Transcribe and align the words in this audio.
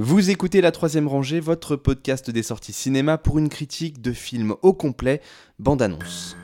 Vous 0.00 0.30
écoutez 0.30 0.60
La 0.60 0.70
Troisième 0.70 1.08
Rangée, 1.08 1.40
votre 1.40 1.74
podcast 1.74 2.30
des 2.30 2.44
sorties 2.44 2.72
cinéma 2.72 3.18
pour 3.18 3.36
une 3.36 3.48
critique 3.48 4.00
de 4.00 4.12
film 4.12 4.54
au 4.62 4.72
complet, 4.72 5.20
bande-annonce. 5.58 6.36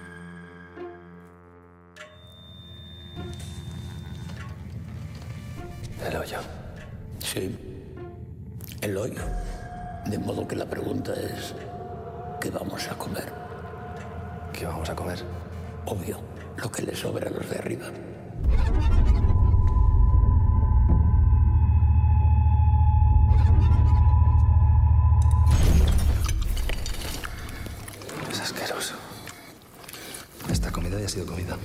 Eloy. 6.04 6.34
Sí, 7.20 7.56
Eloy. 8.82 9.12
De 10.10 10.18
modo 10.18 10.48
que 10.48 10.56
la 10.56 10.66
pregunta 10.66 11.12
es, 11.14 11.54
¿qué 12.40 12.50
vamos 12.50 12.88
a 12.90 12.98
comer? 12.98 13.32
¿Qué 14.52 14.66
vamos 14.66 14.90
a 14.90 14.96
comer? 14.96 15.24
Obvio, 15.86 16.18
lo 16.60 16.72
que 16.72 16.82
le 16.82 16.96
sobra 16.96 17.28
a 17.28 17.30
los 17.30 17.48
de 17.48 17.56
arriba. 17.56 17.86
Comida 30.74 30.98
ya 30.98 31.06
ha 31.06 31.08
sido 31.08 31.24
comida. 31.24 31.56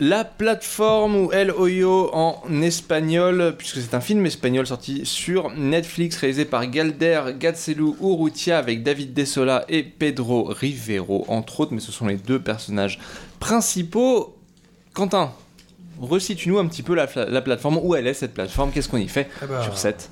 La 0.00 0.24
plateforme 0.24 1.16
ou 1.16 1.32
El 1.32 1.50
Hoyo 1.50 2.10
en 2.14 2.62
espagnol, 2.62 3.56
puisque 3.58 3.80
c'est 3.80 3.94
un 3.94 4.00
film 4.00 4.24
espagnol 4.26 4.64
sorti 4.64 5.04
sur 5.04 5.50
Netflix, 5.56 6.16
réalisé 6.18 6.44
par 6.44 6.64
Galder 6.70 7.20
Gatzelu 7.36 7.94
Urrutia 8.00 8.58
avec 8.58 8.84
David 8.84 9.12
Desola 9.12 9.64
et 9.68 9.82
Pedro 9.82 10.44
Rivero, 10.44 11.24
entre 11.26 11.60
autres, 11.60 11.74
mais 11.74 11.80
ce 11.80 11.90
sont 11.90 12.06
les 12.06 12.16
deux 12.16 12.38
personnages 12.38 13.00
principaux. 13.40 14.36
Quentin, 14.94 15.32
resitue-nous 16.00 16.58
un 16.58 16.66
petit 16.68 16.84
peu 16.84 16.94
la, 16.94 17.08
la 17.16 17.42
plateforme, 17.42 17.80
où 17.82 17.96
elle 17.96 18.06
est 18.06 18.14
cette 18.14 18.34
plateforme, 18.34 18.70
qu'est-ce 18.70 18.88
qu'on 18.88 18.98
y 18.98 19.08
fait 19.08 19.28
Eh 19.42 19.46
ben, 19.46 19.62
sur 19.64 19.76
cette? 19.76 20.10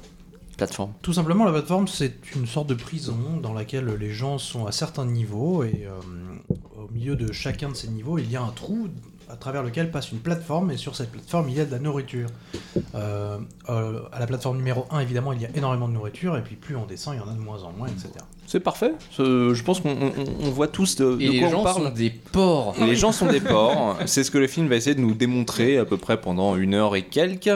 Plateforme 0.57 0.93
Tout 1.03 1.13
simplement, 1.13 1.45
la 1.45 1.53
plateforme, 1.53 1.87
c'est 1.89 2.15
une 2.35 2.47
sorte 2.47 2.69
de 2.69 2.75
prison 2.75 3.17
dans 3.43 3.53
laquelle 3.53 3.87
les 3.99 4.13
gens 4.13 4.39
sont 4.39 4.67
à 4.67 4.73
certains 4.73 5.05
niveaux 5.07 5.65
et 5.65 5.87
euh, 5.87 6.53
au 6.83 6.91
milieu 6.93 7.17
de 7.17 7.33
chacun 7.33 7.69
de 7.71 7.75
ces 7.75 7.89
niveaux, 7.89 8.19
il 8.19 8.31
y 8.31 8.37
a 8.37 8.43
un 8.43 8.49
trou 8.55 8.89
à 9.29 9.35
travers 9.35 9.65
lequel 9.65 9.91
passe 9.91 10.13
une 10.13 10.21
plateforme 10.21 10.71
et 10.71 10.77
sur 10.77 10.95
cette 10.95 11.11
plateforme, 11.11 11.49
il 11.49 11.57
y 11.57 11.61
a 11.61 11.65
de 11.65 11.73
la 11.73 11.81
nourriture. 11.81 12.29
Euh, 12.95 13.39
euh, 13.69 14.01
à 14.13 14.21
la 14.21 14.27
plateforme 14.29 14.57
numéro 14.59 14.87
1, 14.91 15.01
évidemment, 15.01 15.33
il 15.33 15.43
y 15.43 15.47
a 15.47 15.49
énormément 15.57 15.89
de 15.89 15.95
nourriture 15.95 16.37
et 16.37 16.43
puis 16.43 16.55
plus 16.55 16.77
on 16.77 16.87
descend, 16.87 17.15
il 17.15 17.19
y 17.19 17.21
en 17.21 17.29
a 17.29 17.35
de 17.35 17.41
moins 17.41 17.61
en 17.65 17.73
moins, 17.73 17.89
etc. 17.89 18.11
C'est 18.47 18.61
parfait, 18.61 18.93
je 19.19 19.63
pense 19.65 19.81
qu'on 19.81 19.91
on- 19.91 20.13
on 20.47 20.51
voit 20.51 20.69
tous 20.69 20.95
de, 20.95 21.17
de 21.17 21.21
Et 21.21 21.41
quoi 21.41 21.49
on 21.49 21.51
gens 21.51 21.63
parle. 21.65 21.83
sont 21.87 21.91
des 21.91 22.11
porcs. 22.11 22.77
Et 22.81 22.87
les 22.87 22.95
gens 22.95 23.11
sont 23.11 23.27
des 23.27 23.41
porcs. 23.41 23.97
C'est 24.07 24.23
ce 24.23 24.31
que 24.31 24.39
le 24.39 24.47
film 24.47 24.69
va 24.69 24.77
essayer 24.77 24.95
de 24.95 25.01
nous 25.01 25.15
démontrer 25.15 25.77
à 25.79 25.85
peu 25.85 25.97
près 25.97 26.21
pendant 26.21 26.55
une 26.55 26.75
heure 26.75 26.95
et 26.95 27.03
quelques. 27.03 27.51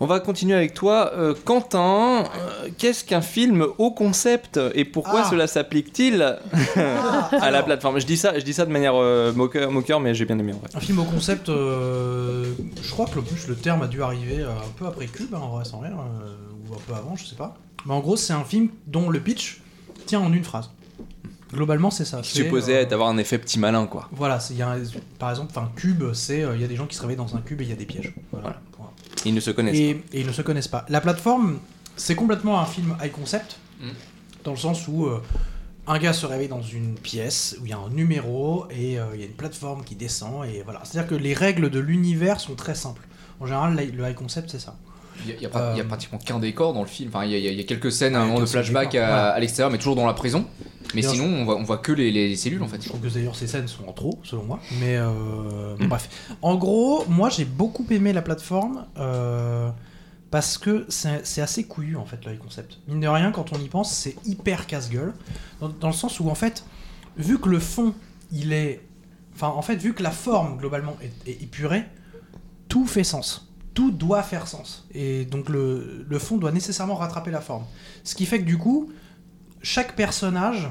On 0.00 0.06
va 0.06 0.20
continuer 0.20 0.54
avec 0.54 0.74
toi, 0.74 1.12
Euh, 1.16 1.34
Quentin. 1.44 2.22
euh, 2.24 2.68
Qu'est-ce 2.78 3.04
qu'un 3.04 3.20
film 3.20 3.66
au 3.78 3.90
concept 3.90 4.60
et 4.74 4.84
pourquoi 4.84 5.22
Ah. 5.24 5.28
cela 5.30 5.46
s'applique-t-il 5.48 6.22
à 6.76 7.50
la 7.50 7.62
plateforme? 7.64 7.98
Je 7.98 8.06
dis 8.06 8.16
ça, 8.16 8.38
je 8.38 8.44
dis 8.44 8.52
ça 8.52 8.64
de 8.64 8.70
manière 8.70 8.94
euh, 8.94 9.32
moqueur, 9.32 9.70
moqueur, 9.72 9.98
mais 10.00 10.14
j'ai 10.14 10.24
bien 10.24 10.38
aimé 10.38 10.52
en 10.52 10.58
vrai. 10.58 10.68
Un 10.74 10.80
film 10.80 11.00
au 11.00 11.04
concept, 11.04 11.48
euh, 11.48 12.52
je 12.80 12.90
crois 12.92 13.06
que 13.06 13.16
le 13.16 13.22
plus 13.22 13.48
le 13.48 13.56
terme 13.56 13.82
a 13.82 13.88
dû 13.88 14.02
arriver 14.02 14.42
un 14.44 14.68
peu 14.78 14.86
après 14.86 15.06
Cube, 15.06 15.34
hein, 15.34 15.40
en 15.42 15.48
vrai, 15.48 15.64
sans 15.64 15.80
rire, 15.80 15.96
euh, 15.98 16.36
ou 16.70 16.74
un 16.74 16.78
peu 16.86 16.94
avant, 16.94 17.16
je 17.16 17.24
sais 17.24 17.36
pas. 17.36 17.56
Mais 17.86 17.92
en 17.94 18.00
gros, 18.00 18.16
c'est 18.16 18.32
un 18.32 18.44
film 18.44 18.68
dont 18.86 19.10
le 19.10 19.18
pitch 19.20 19.60
tient 20.06 20.20
en 20.20 20.32
une 20.32 20.44
phrase. 20.44 20.70
Globalement, 21.52 21.90
c'est 21.90 22.04
ça. 22.04 22.20
Qui 22.20 22.30
supposait 22.30 22.84
euh, 22.86 22.94
avoir 22.94 23.08
un 23.08 23.16
effet 23.16 23.38
petit 23.38 23.58
malin, 23.58 23.86
quoi. 23.86 24.08
Voilà, 24.12 24.38
c'est- 24.38 24.52
il 24.54 24.58
y 24.58 24.62
a 24.62 24.68
un- 24.70 24.82
par 25.18 25.30
exemple, 25.30 25.50
enfin, 25.56 25.70
cube, 25.74 26.04
c'est 26.12 26.42
euh, 26.44 26.54
il 26.54 26.60
y 26.60 26.64
a 26.64 26.68
des 26.68 26.76
gens 26.76 26.86
qui 26.86 26.94
se 26.94 27.00
réveillent 27.00 27.16
dans 27.16 27.34
un 27.36 27.40
cube 27.40 27.62
et 27.62 27.64
il 27.64 27.70
y 27.70 27.72
a 27.72 27.76
des 27.76 27.86
pièges. 27.86 28.14
Voilà. 28.32 28.48
Voilà. 28.48 28.60
Ils 29.24 29.34
ne 29.34 29.40
se 29.40 29.50
connaissent 29.50 29.76
Et, 29.76 29.90
et 30.12 30.20
ils 30.20 30.26
ne 30.26 30.32
se 30.32 30.42
connaissent 30.42 30.68
pas. 30.68 30.84
La 30.88 31.00
plateforme, 31.00 31.58
c'est 31.96 32.14
complètement 32.14 32.60
un 32.60 32.66
film 32.66 32.96
high 33.02 33.12
concept, 33.12 33.58
Mm. 33.80 33.90
dans 34.44 34.50
le 34.50 34.56
sens 34.56 34.88
où 34.88 35.06
euh, 35.06 35.22
un 35.86 35.98
gars 36.00 36.12
se 36.12 36.26
réveille 36.26 36.48
dans 36.48 36.62
une 36.62 36.94
pièce 36.96 37.56
où 37.60 37.64
il 37.66 37.70
y 37.70 37.72
a 37.72 37.78
un 37.78 37.90
numéro 37.90 38.66
et 38.70 38.98
euh, 38.98 39.04
il 39.14 39.20
y 39.20 39.22
a 39.22 39.26
une 39.26 39.32
plateforme 39.32 39.84
qui 39.84 39.94
descend 39.94 40.44
et 40.46 40.62
voilà. 40.64 40.80
C'est-à-dire 40.84 41.08
que 41.08 41.14
les 41.14 41.32
règles 41.32 41.70
de 41.70 41.78
l'univers 41.78 42.40
sont 42.40 42.56
très 42.56 42.74
simples. 42.74 43.06
En 43.40 43.46
général, 43.46 43.76
le 43.76 44.08
high 44.08 44.14
concept, 44.16 44.50
c'est 44.50 44.58
ça. 44.58 44.76
Il 45.26 45.40
y 45.40 45.46
a, 45.46 45.56
Euh, 45.56 45.84
pratiquement 45.84 46.18
qu'un 46.18 46.38
décor 46.38 46.72
dans 46.74 46.82
le 46.82 46.88
film. 46.88 47.10
Enfin, 47.12 47.24
il 47.24 47.32
y 47.32 47.34
a, 47.34 47.52
y 47.52 47.60
y 47.60 47.66
quelques 47.66 47.90
scènes 47.92 48.14
un 48.16 48.24
moment 48.26 48.40
de 48.40 48.46
flashback 48.46 48.94
à, 48.94 48.98
voilà. 49.06 49.28
à 49.30 49.40
l'extérieur, 49.40 49.70
mais 49.70 49.78
toujours 49.78 49.96
dans 49.96 50.06
la 50.06 50.14
prison. 50.14 50.46
Mais 50.94 51.02
sinon, 51.02 51.24
on 51.26 51.44
voit, 51.44 51.56
on 51.56 51.64
voit 51.64 51.78
que 51.78 51.92
les, 51.92 52.10
les 52.10 52.34
cellules 52.36 52.62
en 52.62 52.68
fait. 52.68 52.82
Je 52.82 52.88
trouve 52.88 53.00
que 53.00 53.08
d'ailleurs 53.08 53.36
ces 53.36 53.46
scènes 53.46 53.68
sont 53.68 53.86
en 53.86 53.92
trop, 53.92 54.18
selon 54.22 54.44
moi. 54.44 54.60
Mais 54.80 54.96
euh, 54.96 55.76
bref. 55.80 56.08
En 56.40 56.56
gros, 56.56 57.04
moi 57.08 57.28
j'ai 57.28 57.44
beaucoup 57.44 57.84
aimé 57.90 58.12
la 58.14 58.22
plateforme 58.22 58.86
euh, 58.96 59.68
parce 60.30 60.56
que 60.56 60.86
c'est 60.88 61.42
assez 61.42 61.64
couillu 61.64 61.96
en 61.96 62.06
fait 62.06 62.24
le 62.24 62.32
high 62.32 62.38
concept. 62.38 62.78
Mine 62.88 63.00
de 63.00 63.08
rien, 63.08 63.32
quand 63.32 63.52
on 63.52 63.58
y 63.58 63.68
pense, 63.68 63.92
c'est 63.92 64.16
hyper 64.24 64.66
casse-gueule. 64.66 65.12
Dans, 65.60 65.68
dans 65.68 65.88
le 65.88 65.92
sens 65.94 66.20
où 66.20 66.30
en 66.30 66.34
fait, 66.34 66.64
vu 67.18 67.38
que 67.38 67.48
le 67.50 67.58
fond 67.58 67.92
il 68.32 68.52
est. 68.54 68.80
Enfin, 69.34 69.48
en 69.48 69.62
fait, 69.62 69.76
vu 69.76 69.94
que 69.94 70.02
la 70.02 70.10
forme 70.10 70.56
globalement 70.56 70.96
est, 71.02 71.30
est 71.30 71.42
épurée, 71.42 71.84
tout 72.68 72.86
fait 72.86 73.04
sens. 73.04 73.47
Tout 73.74 73.90
doit 73.90 74.22
faire 74.22 74.46
sens. 74.48 74.86
Et 74.94 75.24
donc 75.24 75.48
le, 75.48 76.04
le 76.08 76.18
fond 76.18 76.36
doit 76.36 76.52
nécessairement 76.52 76.96
rattraper 76.96 77.30
la 77.30 77.40
forme. 77.40 77.64
Ce 78.04 78.14
qui 78.14 78.26
fait 78.26 78.40
que 78.40 78.44
du 78.44 78.58
coup, 78.58 78.90
chaque 79.62 79.94
personnage 79.96 80.68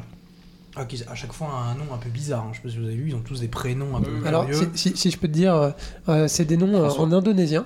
ah, 0.75 0.85
qui 0.85 1.01
à 1.09 1.15
chaque 1.15 1.33
fois 1.33 1.47
a 1.47 1.71
un 1.71 1.75
nom 1.75 1.93
un 1.93 1.97
peu 1.97 2.09
bizarre. 2.09 2.43
hein. 2.45 2.49
Je 2.51 2.57
sais 2.57 2.63
pas 2.63 2.69
si 2.69 2.77
vous 2.77 2.85
avez 2.85 2.95
vu, 2.95 3.09
ils 3.09 3.15
ont 3.15 3.21
tous 3.21 3.39
des 3.39 3.47
prénoms 3.47 3.95
un 3.97 4.01
peu 4.01 4.11
Alors, 4.25 4.45
si, 4.51 4.65
si- 4.75 4.97
si 4.97 5.09
je 5.11 5.17
peux 5.17 5.27
te 5.27 5.33
dire, 5.33 5.55
euh, 5.55 5.69
euh, 6.09 6.27
c'est 6.27 6.45
des 6.45 6.57
noms 6.57 6.73
euh, 6.75 6.89
en 6.89 7.11
indonésien. 7.11 7.65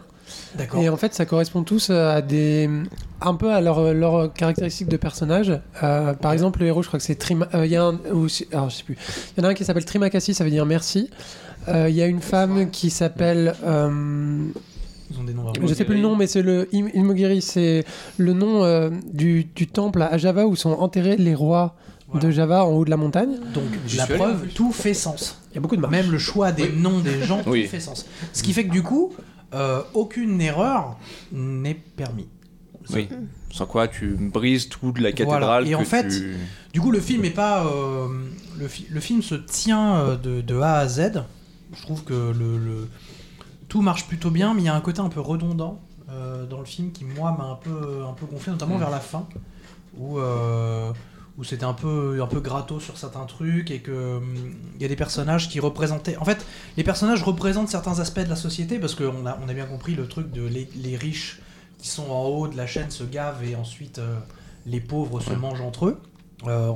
D'accord. 0.56 0.82
Et 0.82 0.88
en 0.88 0.96
fait, 0.96 1.14
ça 1.14 1.26
correspond 1.26 1.64
tous 1.64 1.90
à 1.90 2.22
des. 2.22 2.70
un 3.20 3.36
peu 3.36 3.52
à 3.52 3.60
leurs 3.60 3.94
leur 3.94 4.32
caractéristiques 4.32 4.88
de 4.88 4.96
personnage. 4.96 5.60
Euh, 5.84 6.14
par 6.14 6.32
exemple, 6.32 6.62
le 6.62 6.68
héros, 6.68 6.84
je 6.84 6.88
crois 6.88 7.00
que 7.00 7.06
c'est 7.06 7.16
Trim. 7.16 7.48
euh, 7.54 7.66
Il 7.66 7.72
y 7.72 7.76
a 7.76 7.84
un. 7.84 7.96
ou 8.14 8.28
alors, 8.54 8.70
je 8.70 8.76
sais 8.78 8.84
plus. 8.84 8.98
Il 9.36 9.42
y 9.42 9.46
en 9.46 9.50
a 9.50 9.52
un 9.52 9.54
qui 9.56 9.66
s'appelle 9.66 9.84
Trimakasi, 9.84 10.34
ça 10.34 10.46
veut 10.46 10.50
dire 10.52 10.66
merci. 10.66 11.10
Euh, 11.68 11.90
Il 11.90 11.96
y 11.96 12.02
a 12.02 12.06
une 12.06 12.22
femme 12.22 12.70
qui 12.72 12.90
s'appelle. 12.92 13.56
Ils 15.14 15.20
ont 15.20 15.24
des 15.24 15.34
noms 15.34 15.52
je 15.68 15.74
sais 15.74 15.86
plus 15.86 15.96
le 15.96 16.02
nom, 16.02 16.16
mais 16.16 16.28
c'est 16.28 16.42
le 16.42 16.68
Im- 16.74 16.90
Imogiri, 16.94 17.42
c'est 17.42 17.84
le 18.18 18.34
nom 18.34 18.64
euh, 18.64 18.90
du, 19.14 19.46
du 19.56 19.68
temple 19.68 20.02
à 20.02 20.18
Java 20.18 20.46
où 20.48 20.56
sont 20.56 20.72
enterrés 20.72 21.18
les 21.18 21.36
rois 21.36 21.76
Voilà. 22.08 22.28
de 22.28 22.32
Java 22.32 22.66
en 22.66 22.70
haut 22.72 22.86
de 22.86 22.90
la 22.90 22.98
montagne. 22.98 23.38
Donc, 23.54 23.64
la 23.98 24.08
preuve, 24.08 24.48
tout 24.56 24.72
fait 24.72 24.94
sens. 24.94 25.42
Il 25.52 25.56
y 25.56 25.58
a 25.58 25.62
beaucoup 25.62 25.76
de 25.76 25.82
marches. 25.82 25.92
Même 25.92 26.12
le 26.12 26.18
choix 26.18 26.52
des 26.52 26.70
noms 26.72 27.00
des 27.00 27.24
gens, 27.24 27.42
Oui. 27.48 27.64
tout 27.66 27.70
fait 27.72 27.80
sens. 27.80 28.06
Ce 28.34 28.42
qui 28.44 28.54
fait 28.54 28.66
que 28.66 28.72
du 28.72 28.84
coup, 28.84 29.14
euh, 29.54 29.82
aucune 29.94 30.40
erreur 30.40 30.98
n'est 31.34 31.74
permis. 31.96 32.28
Oui. 32.94 33.10
Sans 33.52 33.66
quoi 33.66 33.88
tu 33.88 34.08
brises 34.18 34.70
toute 34.70 35.00
la 35.00 35.12
cathédrale. 35.12 35.42
Voilà. 35.44 35.68
Et 35.68 35.72
que 35.72 35.76
en 35.76 35.84
fait, 35.86 36.08
tu- 36.08 36.36
Du 36.74 36.80
coup, 36.80 36.92
le 36.92 37.00
film 37.02 37.26
est 37.26 37.30
pas. 37.32 37.66
euh, 37.66 38.08
le, 38.58 38.68
fi- 38.68 38.88
le 38.90 39.00
film 39.02 39.22
se 39.22 39.36
tient 39.36 39.96
euh, 39.98 40.16
de, 40.16 40.40
de 40.42 40.56
A 40.60 40.78
à 40.80 40.88
Z. 40.88 41.24
Je 41.74 41.82
trouve 41.84 42.04
que 42.04 42.14
le, 42.14 42.58
le- 42.58 42.88
tout 43.72 43.82
marche 43.82 44.06
plutôt 44.06 44.32
bien, 44.32 44.54
mais 44.54 44.64
il 44.64 44.66
y 44.66 44.68
a 44.68 44.76
un 44.76 44.82
côté 44.82 45.00
un 45.00 45.08
peu 45.08 45.22
redondant 45.22 45.80
euh, 46.10 46.46
dans 46.46 46.60
le 46.60 46.66
film 46.66 46.92
qui, 46.92 47.06
moi, 47.06 47.34
m'a 47.38 47.46
un 47.46 47.56
peu, 47.56 48.04
un 48.06 48.12
peu 48.12 48.26
gonflé, 48.26 48.52
notamment 48.52 48.76
Mm. 48.76 48.80
vers 48.80 48.90
la 48.90 49.00
fin, 49.00 49.26
où, 49.98 50.20
euh, 50.20 50.92
où 51.38 51.46
c'était 51.46 51.64
un 51.64 51.72
peu, 51.72 52.20
un 52.22 52.28
peu 52.28 52.42
gratos 52.42 52.84
sur 52.84 52.98
certains 52.98 53.24
trucs 53.24 53.72
et 53.72 53.80
que 53.80 54.18
hum, 54.18 54.36
il 54.76 54.82
y 54.82 54.84
a 54.84 54.90
des 54.90 54.98
personnages 54.98 55.48
qui 55.48 55.62
représentaient. 55.62 56.18
En 56.18 56.26
fait, 56.26 56.46
les 56.76 56.84
personnages 56.84 57.24
représentent 57.24 57.70
certains 57.70 58.00
aspects 58.02 58.20
de 58.20 58.28
la 58.30 58.36
société 58.36 58.78
parce 58.78 58.94
qu'on 58.94 59.26
a, 59.26 59.40
on 59.42 59.48
a 59.48 59.54
bien 59.54 59.68
compris 59.68 59.96
le 59.96 60.06
truc 60.06 60.34
de 60.34 60.46
les, 60.46 60.68
les 60.76 60.98
riches 60.98 61.40
qui 61.78 61.88
sont 61.88 62.12
en 62.12 62.26
haut 62.26 62.50
de 62.50 62.58
la 62.58 62.68
chaîne 62.68 62.92
se 62.92 63.06
gavent 63.06 63.42
et 63.42 63.56
ensuite 63.56 64.00
euh, 64.00 64.18
les 64.66 64.82
pauvres 64.82 65.22
se 65.22 65.32
mangent 65.32 65.62
entre 65.62 65.86
eux. 65.86 66.02
Euh, 66.46 66.74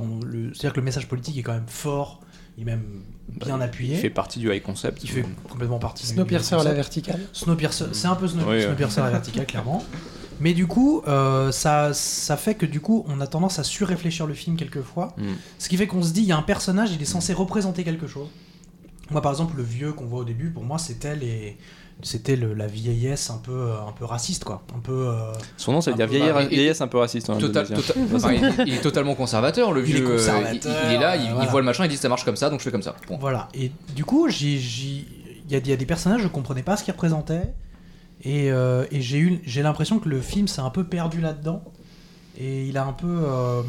C'est-à-dire 0.54 0.72
que 0.72 0.80
le 0.80 0.84
message 0.84 1.08
politique 1.08 1.36
est 1.36 1.42
quand 1.42 1.52
même 1.52 1.68
fort, 1.68 2.20
il 2.56 2.62
est 2.62 2.64
même 2.64 3.02
bien 3.44 3.60
appuyé. 3.60 3.94
Il 3.96 4.00
fait 4.00 4.10
partie 4.10 4.38
du 4.38 4.52
high 4.52 4.62
concept. 4.62 5.04
Il 5.04 5.10
fait 5.10 5.24
complètement 5.48 5.78
partie 5.78 6.06
Snowpiercer 6.06 6.54
à 6.54 6.64
la 6.64 6.72
verticale. 6.72 7.20
Snowpiercer, 7.32 7.86
c'est 7.92 8.06
un 8.08 8.14
peu 8.14 8.26
Snow- 8.26 8.44
Oui. 8.48 8.62
Snowpiercer 8.62 9.00
à 9.00 9.04
la 9.04 9.10
verticale, 9.10 9.46
clairement. 9.46 9.84
Mais 10.40 10.52
du 10.52 10.66
coup, 10.66 11.02
euh, 11.08 11.50
ça, 11.50 11.94
ça 11.94 12.36
fait 12.36 12.54
que 12.54 12.66
du 12.66 12.80
coup, 12.80 13.04
on 13.08 13.20
a 13.22 13.26
tendance 13.26 13.58
à 13.58 13.64
surréfléchir 13.64 14.26
le 14.26 14.34
film 14.34 14.56
quelquefois. 14.56 15.14
Mm. 15.16 15.24
Ce 15.58 15.68
qui 15.68 15.76
fait 15.78 15.86
qu'on 15.86 16.02
se 16.02 16.12
dit, 16.12 16.20
il 16.20 16.26
y 16.26 16.32
a 16.32 16.36
un 16.36 16.42
personnage, 16.42 16.90
il 16.92 17.00
est 17.00 17.06
censé 17.06 17.32
représenter 17.32 17.84
quelque 17.84 18.06
chose. 18.06 18.28
Moi, 19.10 19.22
par 19.22 19.32
exemple, 19.32 19.56
le 19.56 19.62
vieux 19.62 19.92
qu'on 19.92 20.06
voit 20.06 20.20
au 20.20 20.24
début, 20.24 20.50
pour 20.50 20.64
moi, 20.64 20.78
c'était 20.78 21.14
les, 21.16 21.56
c'était 22.02 22.34
le- 22.36 22.54
la 22.54 22.66
vieillesse 22.66 23.30
un 23.30 23.38
peu, 23.38 23.52
euh, 23.52 23.86
un 23.88 23.92
peu 23.92 24.04
raciste, 24.04 24.44
quoi. 24.44 24.62
Un 24.74 24.80
peu. 24.80 25.08
euh, 25.08 25.32
Son 25.56 25.72
nom, 25.72 25.80
ça 25.80 25.90
veut 25.92 25.96
dire 25.96 26.06
vieillesse, 26.08 26.80
un 26.80 26.88
peu 26.88 26.98
raciste. 26.98 27.26
Total, 27.38 27.66
total- 27.68 27.96
enfin, 28.14 28.32
il, 28.32 28.68
il 28.68 28.74
est 28.74 28.80
totalement 28.80 29.14
conservateur, 29.14 29.72
le 29.72 29.86
Il 29.88 29.94
est 29.94 29.98
vieux. 29.98 30.06
euh, 30.10 30.16
conservateur, 30.16 30.76
il, 30.84 30.90
il 30.90 30.94
est 30.94 30.98
là, 30.98 31.16
il, 31.16 31.24
il 31.26 31.30
voilà. 31.32 31.50
voit 31.50 31.60
le 31.60 31.66
machin, 31.66 31.84
il 31.84 31.88
dit 31.90 31.96
ça 31.96 32.08
marche 32.08 32.24
comme 32.24 32.36
ça, 32.36 32.50
donc 32.50 32.58
je 32.60 32.64
fais 32.64 32.70
comme 32.72 32.82
ça. 32.82 32.96
Bon. 33.08 33.16
Voilà. 33.18 33.48
Et 33.54 33.70
du 33.94 34.04
coup, 34.04 34.28
il 34.28 34.34
y, 35.50 35.54
a- 35.54 35.58
il 35.58 35.68
y 35.68 35.72
a 35.72 35.76
des 35.76 35.86
personnages, 35.86 36.22
je 36.22 36.28
comprenais 36.28 36.62
pas 36.62 36.76
ce 36.76 36.82
qu'ils 36.84 36.92
représentaient. 36.92 37.54
Et, 38.24 38.50
euh, 38.50 38.86
et 38.90 39.00
j'ai, 39.02 39.18
eu, 39.18 39.40
j'ai 39.44 39.62
l'impression 39.62 39.98
que 40.00 40.08
le 40.08 40.20
film 40.20 40.48
s'est 40.48 40.62
un 40.62 40.70
peu 40.70 40.84
perdu 40.84 41.20
là-dedans. 41.20 41.62
Et 42.38 42.66
il 42.66 42.76
a 42.76 42.84
un 42.84 42.92
peu 42.92 43.06
euh, 43.24 43.62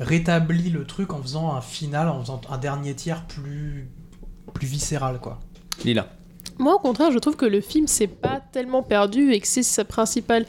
rétabli 0.00 0.70
le 0.70 0.84
truc 0.84 1.12
en 1.12 1.22
faisant 1.22 1.54
un 1.54 1.60
final, 1.60 2.08
en 2.08 2.20
faisant 2.20 2.40
un 2.50 2.58
dernier 2.58 2.94
tiers 2.94 3.24
plus, 3.26 3.88
plus 4.52 4.66
viscéral, 4.66 5.20
quoi. 5.20 5.38
Lila. 5.84 6.06
Moi, 6.58 6.74
au 6.74 6.78
contraire, 6.78 7.10
je 7.12 7.18
trouve 7.18 7.36
que 7.36 7.46
le 7.46 7.60
film 7.60 7.86
s'est 7.86 8.06
pas 8.08 8.40
tellement 8.52 8.82
perdu 8.82 9.32
et 9.32 9.40
que 9.40 9.46
c'est 9.46 9.62
sa 9.62 9.84
principale 9.84 10.44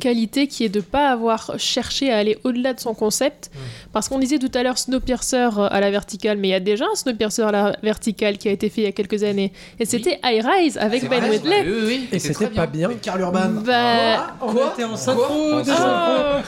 qualité 0.00 0.48
qui 0.48 0.64
est 0.64 0.68
de 0.68 0.80
pas 0.80 1.10
avoir 1.10 1.52
cherché 1.58 2.10
à 2.10 2.18
aller 2.18 2.36
au-delà 2.42 2.72
de 2.74 2.80
son 2.80 2.92
concept. 2.94 3.50
Parce 3.92 4.08
qu'on 4.08 4.18
disait 4.18 4.38
tout 4.38 4.50
à 4.54 4.62
l'heure 4.64 4.78
Snowpiercer 4.78 5.50
euh, 5.58 5.68
à 5.70 5.80
la 5.80 5.90
verticale, 5.90 6.38
mais 6.38 6.48
il 6.48 6.50
y 6.50 6.54
a 6.54 6.60
déjà 6.60 6.86
un 6.90 6.94
Snowpiercer 6.96 7.42
à 7.42 7.52
la 7.52 7.76
verticale 7.82 8.38
qui 8.38 8.48
a 8.48 8.52
été 8.52 8.68
fait 8.68 8.80
il 8.80 8.84
y 8.84 8.88
a 8.88 8.92
quelques 8.92 9.22
années. 9.22 9.52
Et 9.78 9.84
c'était 9.84 10.18
High 10.24 10.44
Rise 10.44 10.78
avec 10.78 11.08
Ben 11.08 11.22
oui, 11.30 11.38
oui, 11.44 11.82
oui, 11.86 12.08
Et 12.10 12.18
c'était 12.18 12.48
pas 12.48 12.66
bien. 12.66 12.88
bien. 12.88 12.98
Karl 13.00 13.20
Urban. 13.20 13.50
Bah, 13.64 14.36
On 14.40 14.54
était 14.72 14.84
en 14.84 14.96
synchro. 14.96 15.60
Ah. 15.74 16.42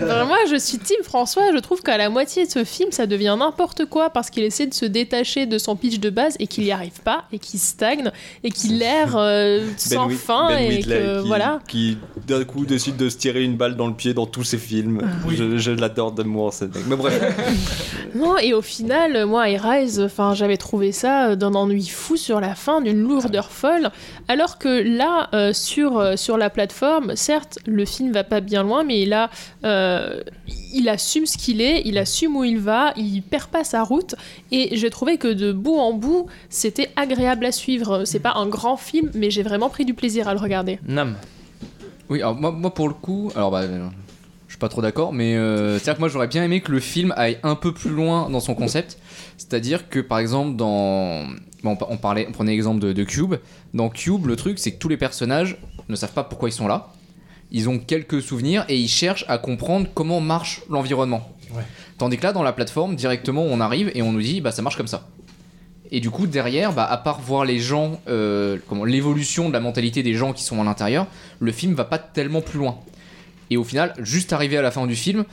Bah, 0.00 0.24
moi, 0.24 0.38
je 0.50 0.56
suis 0.56 0.78
Team 0.78 1.02
François. 1.02 1.52
Je 1.52 1.58
trouve 1.58 1.82
qu'à 1.82 1.96
la 1.96 2.10
moitié 2.10 2.46
de 2.46 2.50
ce 2.50 2.64
film, 2.64 2.92
ça 2.92 3.06
devient 3.06 3.36
n'importe 3.38 3.86
quoi 3.86 4.10
parce 4.10 4.30
qu'il 4.30 4.42
essaie 4.42 4.66
de 4.66 4.74
se 4.74 4.84
détacher 4.84 5.46
de 5.46 5.58
son 5.58 5.76
pitch 5.76 5.98
de 6.00 6.10
base 6.10 6.36
et 6.38 6.46
qu'il 6.46 6.64
n'y 6.64 6.72
arrive 6.72 7.00
pas 7.02 7.24
et 7.32 7.38
qu'il 7.38 7.58
stagne 7.60 8.10
et 8.44 8.50
qu'il 8.50 8.59
erre 8.82 9.16
euh, 9.16 9.66
sans 9.76 10.08
Whit- 10.08 10.16
fin 10.16 10.48
Ben 10.48 10.58
et 10.58 10.68
Whitley 10.76 10.98
que 10.98 11.20
qui, 11.22 11.26
voilà. 11.28 11.58
qui 11.68 11.98
d'un 12.26 12.44
coup 12.44 12.66
décide 12.66 12.96
de 12.96 13.08
se 13.08 13.16
tirer 13.16 13.42
une 13.42 13.56
balle 13.56 13.76
dans 13.76 13.86
le 13.86 13.94
pied 13.94 14.14
dans 14.14 14.26
tous 14.26 14.44
ses 14.44 14.58
films. 14.58 15.00
Je, 15.28 15.56
je 15.58 15.70
l'adore 15.70 16.12
d'amour 16.12 16.52
ce 16.52 16.64
mec. 16.64 16.82
Mais 16.88 16.96
bref, 16.96 17.20
Non, 18.14 18.36
et 18.38 18.52
au 18.54 18.62
final, 18.62 19.24
moi, 19.26 19.42
Rise, 19.44 20.00
enfin, 20.00 20.34
j'avais 20.34 20.56
trouvé 20.56 20.90
ça 20.92 21.28
euh, 21.30 21.36
d'un 21.36 21.54
ennui 21.54 21.86
fou 21.86 22.16
sur 22.16 22.40
la 22.40 22.54
fin, 22.54 22.80
d'une 22.80 23.00
lourdeur 23.02 23.50
folle. 23.50 23.90
Alors 24.28 24.58
que 24.58 24.68
là, 24.68 25.28
euh, 25.32 25.52
sur, 25.52 25.98
euh, 25.98 26.16
sur 26.16 26.36
la 26.36 26.50
plateforme, 26.50 27.14
certes, 27.16 27.58
le 27.66 27.84
film 27.84 28.12
va 28.12 28.24
pas 28.24 28.40
bien 28.40 28.62
loin, 28.64 28.82
mais 28.82 29.00
il 29.02 29.12
a, 29.12 29.30
euh, 29.64 30.20
il 30.72 30.88
assume 30.88 31.26
ce 31.26 31.36
qu'il 31.36 31.60
est, 31.60 31.82
il 31.84 31.98
assume 31.98 32.36
où 32.36 32.44
il 32.44 32.58
va, 32.58 32.92
il 32.96 33.22
perd 33.22 33.48
pas 33.48 33.64
sa 33.64 33.82
route. 33.82 34.14
Et 34.50 34.76
j'ai 34.76 34.90
trouvé 34.90 35.18
que 35.18 35.28
de 35.28 35.52
bout 35.52 35.76
en 35.76 35.92
bout, 35.92 36.26
c'était 36.48 36.90
agréable 36.96 37.44
à 37.44 37.52
suivre. 37.52 38.04
C'est 38.04 38.20
pas 38.20 38.34
un 38.36 38.46
grand 38.46 38.76
film, 38.76 39.10
mais 39.14 39.30
j'ai 39.30 39.42
vraiment 39.42 39.68
pris 39.68 39.84
du 39.84 39.94
plaisir 39.94 40.28
à 40.28 40.34
le 40.34 40.40
regarder. 40.40 40.78
Nam. 40.86 41.16
Oui, 42.08 42.20
alors 42.20 42.34
moi, 42.34 42.50
moi, 42.50 42.74
pour 42.74 42.88
le 42.88 42.94
coup, 42.94 43.30
alors 43.36 43.50
bah, 43.50 43.62
je 43.66 44.52
suis 44.54 44.58
pas 44.58 44.68
trop 44.68 44.82
d'accord, 44.82 45.12
mais 45.12 45.36
euh, 45.36 45.78
c'est-à-dire 45.78 45.94
que 45.94 46.00
moi 46.00 46.08
j'aurais 46.08 46.26
bien 46.26 46.42
aimé 46.42 46.60
que 46.60 46.72
le 46.72 46.80
film 46.80 47.14
aille 47.16 47.38
un 47.44 47.54
peu 47.54 47.72
plus 47.72 47.90
loin 47.90 48.28
dans 48.30 48.40
son 48.40 48.54
concept. 48.54 48.98
C'est-à-dire 49.38 49.88
que 49.88 50.00
par 50.00 50.18
exemple 50.18 50.56
dans, 50.56 51.24
bon, 51.62 51.78
on 51.88 51.96
parlait, 51.96 52.26
on 52.28 52.32
prenait 52.32 52.50
l'exemple 52.50 52.80
de, 52.80 52.92
de 52.92 53.04
Cube. 53.04 53.36
Dans 53.74 53.88
Cube, 53.90 54.26
le 54.26 54.34
truc 54.34 54.58
c'est 54.58 54.72
que 54.72 54.78
tous 54.78 54.88
les 54.88 54.96
personnages 54.96 55.56
ne 55.88 55.94
savent 55.94 56.12
pas 56.12 56.24
pourquoi 56.24 56.48
ils 56.48 56.52
sont 56.52 56.66
là. 56.66 56.92
Ils 57.52 57.68
ont 57.68 57.78
quelques 57.78 58.22
souvenirs 58.22 58.64
et 58.68 58.78
ils 58.78 58.88
cherchent 58.88 59.24
à 59.28 59.38
comprendre 59.38 59.88
comment 59.92 60.20
marche 60.20 60.62
l'environnement. 60.70 61.28
Ouais. 61.54 61.62
Tandis 61.98 62.16
que 62.16 62.22
là, 62.22 62.32
dans 62.32 62.42
la 62.42 62.52
plateforme, 62.52 62.94
directement, 62.94 63.42
on 63.42 63.60
arrive 63.60 63.90
et 63.94 64.02
on 64.02 64.12
nous 64.12 64.22
dit, 64.22 64.40
bah 64.40 64.52
ça 64.52 64.62
marche 64.62 64.76
comme 64.76 64.86
ça. 64.86 65.08
Et 65.92 66.00
du 66.00 66.10
coup, 66.10 66.26
derrière, 66.26 66.72
bah, 66.72 66.84
à 66.84 66.96
part 66.96 67.20
voir 67.20 67.44
les 67.44 67.58
gens, 67.58 68.00
euh, 68.08 68.58
comment 68.68 68.84
l'évolution 68.84 69.48
de 69.48 69.52
la 69.52 69.60
mentalité 69.60 70.02
des 70.02 70.14
gens 70.14 70.32
qui 70.32 70.44
sont 70.44 70.60
à 70.60 70.64
l'intérieur, 70.64 71.06
le 71.40 71.50
film 71.50 71.74
va 71.74 71.84
pas 71.84 71.98
tellement 71.98 72.40
plus 72.40 72.58
loin. 72.58 72.78
Et 73.50 73.56
au 73.56 73.64
final, 73.64 73.94
juste 73.98 74.32
arrivé 74.32 74.56
à 74.56 74.62
la 74.62 74.70
fin 74.70 74.86
du 74.86 74.94
film, 74.94 75.24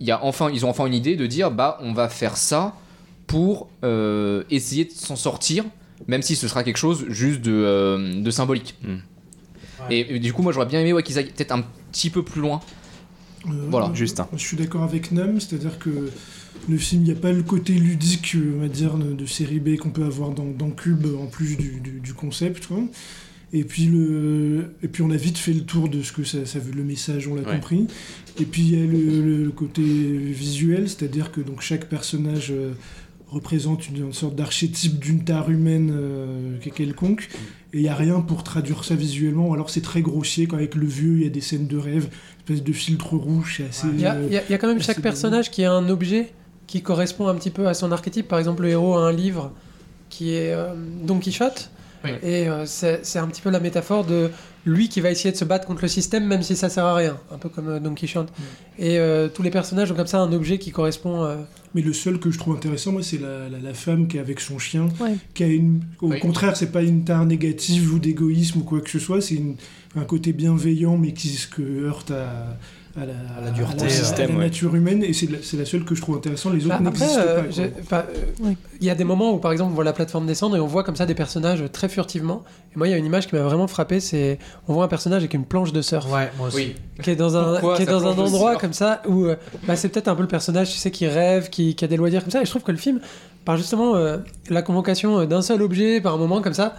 il 0.00 0.06
y 0.06 0.10
a 0.10 0.24
enfin, 0.24 0.50
ils 0.52 0.64
ont 0.64 0.70
enfin 0.70 0.86
une 0.86 0.94
idée 0.94 1.16
de 1.16 1.26
dire, 1.26 1.50
bah, 1.50 1.78
on 1.82 1.92
va 1.92 2.08
faire 2.08 2.36
ça 2.36 2.74
pour 3.26 3.68
euh, 3.84 4.44
essayer 4.50 4.86
de 4.86 4.92
s'en 4.92 5.16
sortir, 5.16 5.64
même 6.06 6.22
si 6.22 6.36
ce 6.36 6.48
sera 6.48 6.64
quelque 6.64 6.78
chose 6.78 7.04
juste 7.08 7.42
de, 7.42 7.52
euh, 7.52 8.22
de 8.22 8.30
symbolique. 8.30 8.76
Mm. 8.82 8.96
Et, 9.90 10.16
et 10.16 10.18
du 10.18 10.32
coup, 10.32 10.42
moi, 10.42 10.52
j'aurais 10.52 10.66
bien 10.66 10.80
aimé 10.80 10.92
ouais, 10.92 11.02
qu'ils 11.02 11.18
aillent 11.18 11.30
peut-être 11.32 11.52
un 11.52 11.64
petit 11.92 12.10
peu 12.10 12.22
plus 12.22 12.40
loin. 12.40 12.60
Euh, 13.46 13.50
Voilà. 13.70 13.90
Justin. 13.94 14.26
Je 14.32 14.38
suis 14.38 14.56
d'accord 14.56 14.82
avec 14.82 15.12
Nam, 15.12 15.40
c'est-à-dire 15.40 15.78
que 15.78 16.10
le 16.68 16.76
film, 16.76 17.02
il 17.02 17.12
n'y 17.12 17.16
a 17.16 17.20
pas 17.20 17.32
le 17.32 17.42
côté 17.42 17.72
ludique, 17.74 18.32
euh, 18.34 18.54
on 18.56 18.60
va 18.60 18.68
dire, 18.68 18.94
de, 18.98 19.12
de 19.12 19.26
série 19.26 19.60
B 19.60 19.76
qu'on 19.76 19.90
peut 19.90 20.04
avoir 20.04 20.30
dans, 20.30 20.44
dans 20.44 20.70
Cube, 20.70 21.06
en 21.20 21.26
plus 21.26 21.56
du, 21.56 21.80
du- 21.80 22.00
du 22.00 22.14
concept. 22.14 22.66
quoi. 22.66 22.78
Et 23.54 23.64
puis, 23.64 23.86
le, 23.86 24.74
et 24.82 24.88
puis 24.88 25.02
on 25.02 25.10
a 25.10 25.16
vite 25.16 25.38
fait 25.38 25.54
le 25.54 25.62
tour 25.62 25.88
de 25.88 26.02
ce 26.02 26.12
que 26.12 26.22
ça, 26.24 26.44
ça 26.44 26.58
veut, 26.58 26.72
le 26.72 26.84
message, 26.84 27.28
on 27.28 27.34
l'a 27.34 27.42
Ouais. 27.42 27.54
compris. 27.54 27.86
Et 28.38 28.44
puis 28.44 28.60
il 28.62 28.78
y 28.78 28.82
a 28.82 28.84
le, 28.84 29.22
le- 29.22 29.44
le 29.44 29.50
côté 29.50 29.80
visuel, 29.82 30.86
c'est-à-dire 30.88 31.32
que 31.32 31.40
donc, 31.40 31.62
chaque 31.62 31.88
personnage 31.88 32.48
euh, 32.50 32.72
représente 33.30 33.88
une, 33.88 34.06
une 34.06 34.12
sorte 34.12 34.34
d'archétype 34.34 34.98
d'une 34.98 35.24
tare 35.24 35.50
humaine 35.50 35.92
euh, 35.94 36.58
quelconque. 36.74 37.28
Et 37.72 37.78
il 37.78 37.82
n'y 37.82 37.88
a 37.88 37.94
rien 37.94 38.20
pour 38.20 38.42
traduire 38.42 38.84
ça 38.84 38.94
visuellement. 38.94 39.52
Alors 39.52 39.70
c'est 39.70 39.82
très 39.82 40.00
grossier, 40.00 40.46
quand 40.46 40.56
avec 40.56 40.74
le 40.74 40.86
vieux, 40.86 41.16
il 41.18 41.22
y 41.24 41.26
a 41.26 41.30
des 41.30 41.40
scènes 41.42 41.66
de 41.66 41.76
rêve, 41.76 42.04
une 42.04 42.54
espèce 42.54 42.64
de 42.64 42.72
filtre 42.72 43.14
rouge, 43.14 43.62
assez... 43.68 43.86
Il 43.88 44.00
y, 44.00 44.06
a, 44.06 44.14
euh, 44.14 44.40
y 44.48 44.52
y 44.52 44.58
quand 44.58 44.68
même 44.68 44.78
c'est 44.78 44.86
chaque 44.86 44.96
bien. 44.96 45.10
personnage 45.10 45.50
qui 45.50 45.64
a 45.64 45.72
un 45.72 45.88
objet 45.88 46.32
qui 46.66 46.82
correspond 46.82 47.28
un 47.28 47.34
petit 47.34 47.50
peu 47.50 47.66
à 47.66 47.74
son 47.74 47.92
archétype. 47.92 48.28
Par 48.28 48.38
exemple, 48.38 48.62
le 48.62 48.70
héros 48.70 48.96
a 48.96 49.08
un 49.08 49.12
livre 49.12 49.52
qui 50.08 50.34
est 50.34 50.52
euh, 50.52 50.74
Don 51.02 51.18
Quichotte. 51.18 51.70
Oui. 52.04 52.10
Et 52.22 52.48
euh, 52.48 52.64
c'est 52.66 53.18
un 53.18 53.26
petit 53.26 53.42
peu 53.42 53.50
la 53.50 53.60
métaphore 53.60 54.04
de 54.04 54.30
lui 54.64 54.88
qui 54.88 55.00
va 55.00 55.10
essayer 55.10 55.32
de 55.32 55.36
se 55.36 55.44
battre 55.44 55.66
contre 55.66 55.82
le 55.82 55.88
système, 55.88 56.26
même 56.26 56.42
si 56.42 56.54
ça 56.54 56.68
sert 56.68 56.84
à 56.84 56.94
rien. 56.94 57.18
Un 57.32 57.38
peu 57.38 57.48
comme 57.48 57.68
euh, 57.68 57.80
Don 57.80 57.94
Quichotte. 57.94 58.28
Et 58.78 58.98
euh, 58.98 59.28
tous 59.28 59.42
les 59.42 59.50
personnages 59.50 59.90
ont 59.90 59.94
comme 59.96 60.06
ça 60.06 60.20
un 60.20 60.32
objet 60.32 60.58
qui 60.58 60.70
correspond. 60.70 61.24
euh, 61.24 61.36
Mais 61.74 61.80
le 61.82 61.92
seul 61.92 62.20
que 62.20 62.30
je 62.30 62.38
trouve 62.38 62.54
intéressant, 62.54 62.92
moi, 62.92 63.02
c'est 63.02 63.18
la, 63.20 63.48
la- 63.48 63.58
la 63.58 63.74
femme 63.74 64.06
qui 64.06 64.16
est 64.16 64.20
avec 64.20 64.40
son 64.40 64.58
chien, 64.58 64.88
Ouais. 65.00 65.16
qui 65.34 65.42
a 65.42 65.46
une... 65.48 65.80
Au 66.00 66.10
Oui. 66.10 66.20
contraire, 66.20 66.56
c'est 66.56 66.70
pas 66.70 66.82
une 66.82 67.02
tare 67.04 67.26
négative 67.26 67.92
ou 67.94 67.98
d'égoïsme 67.98 68.60
ou 68.60 68.62
quoi 68.64 68.80
que 68.80 68.90
ce 68.90 68.98
soit, 68.98 69.20
c'est 69.20 69.34
une- 69.34 69.56
un 69.96 70.04
côté 70.04 70.32
bienveillant, 70.32 70.96
mais 70.98 71.12
qui 71.12 71.28
se 71.28 71.48
heurte 71.82 72.10
à, 72.12 72.56
à 72.96 73.00
la, 73.06 73.12
À 73.38 73.44
la 73.44 73.50
dureté, 73.50 73.74
à 73.74 73.76
la- 73.76 73.82
euh, 73.84 73.86
à 73.86 73.88
la 73.88 73.90
système, 74.04 74.30
ouais. 74.36 74.44
nature 74.44 74.74
humaine, 74.74 75.02
et 75.04 75.12
c'est 75.12 75.30
la, 75.30 75.38
c'est 75.42 75.56
la 75.56 75.64
seule 75.64 75.84
que 75.84 75.94
je 75.94 76.00
trouve 76.02 76.16
intéressante. 76.16 76.54
Les 76.54 76.66
autres 76.66 76.78
Bah, 76.78 76.80
n'existent 76.84 77.20
euh, 77.20 77.42
pas. 77.88 78.06
euh, 78.08 78.24
Oui. 78.40 78.56
il 78.80 78.86
y 78.86 78.90
a 78.90 78.94
des 78.94 79.04
moments 79.04 79.32
où, 79.32 79.38
par 79.38 79.52
exemple, 79.52 79.72
on 79.72 79.74
voit 79.74 79.84
la 79.84 79.92
plateforme 79.92 80.26
descendre 80.26 80.56
et 80.56 80.60
on 80.60 80.66
voit 80.66 80.84
comme 80.84 80.96
ça 80.96 81.06
des 81.06 81.14
personnages 81.14 81.62
très 81.72 81.88
furtivement. 81.88 82.42
Et 82.74 82.78
moi, 82.78 82.88
il 82.88 82.90
y 82.90 82.94
a 82.94 82.96
une 82.96 83.04
image 83.06 83.26
qui 83.28 83.34
m'a 83.34 83.42
vraiment 83.42 83.66
frappé, 83.68 84.00
c'est 84.00 84.38
on 84.66 84.74
voit 84.74 84.84
un 84.84 84.88
personnage 84.88 85.22
avec 85.22 85.34
une 85.34 85.44
planche 85.44 85.72
de 85.72 85.82
surf. 85.82 86.10
Ouais, 86.12 86.30
moi 86.38 86.48
aussi. 86.48 86.56
Oui. 86.56 86.74
qui 87.02 87.10
est 87.10 87.16
dans 87.16 87.36
un, 87.36 87.52
Pourquoi 87.60 87.76
qui 87.76 87.82
est 87.82 87.86
dans 87.86 88.06
un 88.06 88.18
endroit 88.18 88.56
comme 88.56 88.72
ça 88.72 89.02
où 89.06 89.24
euh, 89.26 89.36
bah, 89.66 89.76
c'est 89.76 89.88
peut-être 89.88 90.08
un 90.08 90.14
peu 90.16 90.22
le 90.22 90.28
personnage 90.28 90.70
tu 90.72 90.78
sais 90.78 90.90
qui 90.90 91.06
rêve 91.06 91.48
qui, 91.48 91.76
qui 91.76 91.84
a 91.84 91.88
des 91.88 91.96
loisirs 91.96 92.22
comme 92.22 92.32
ça 92.32 92.42
et 92.42 92.44
je 92.44 92.50
trouve 92.50 92.62
que 92.64 92.72
le 92.72 92.78
film 92.78 93.00
par 93.44 93.56
justement 93.56 93.94
euh, 93.94 94.18
la 94.50 94.62
convocation 94.62 95.24
d'un 95.24 95.40
seul 95.42 95.62
objet 95.62 96.00
par 96.00 96.14
un 96.14 96.16
moment 96.16 96.42
comme 96.42 96.54
ça 96.54 96.74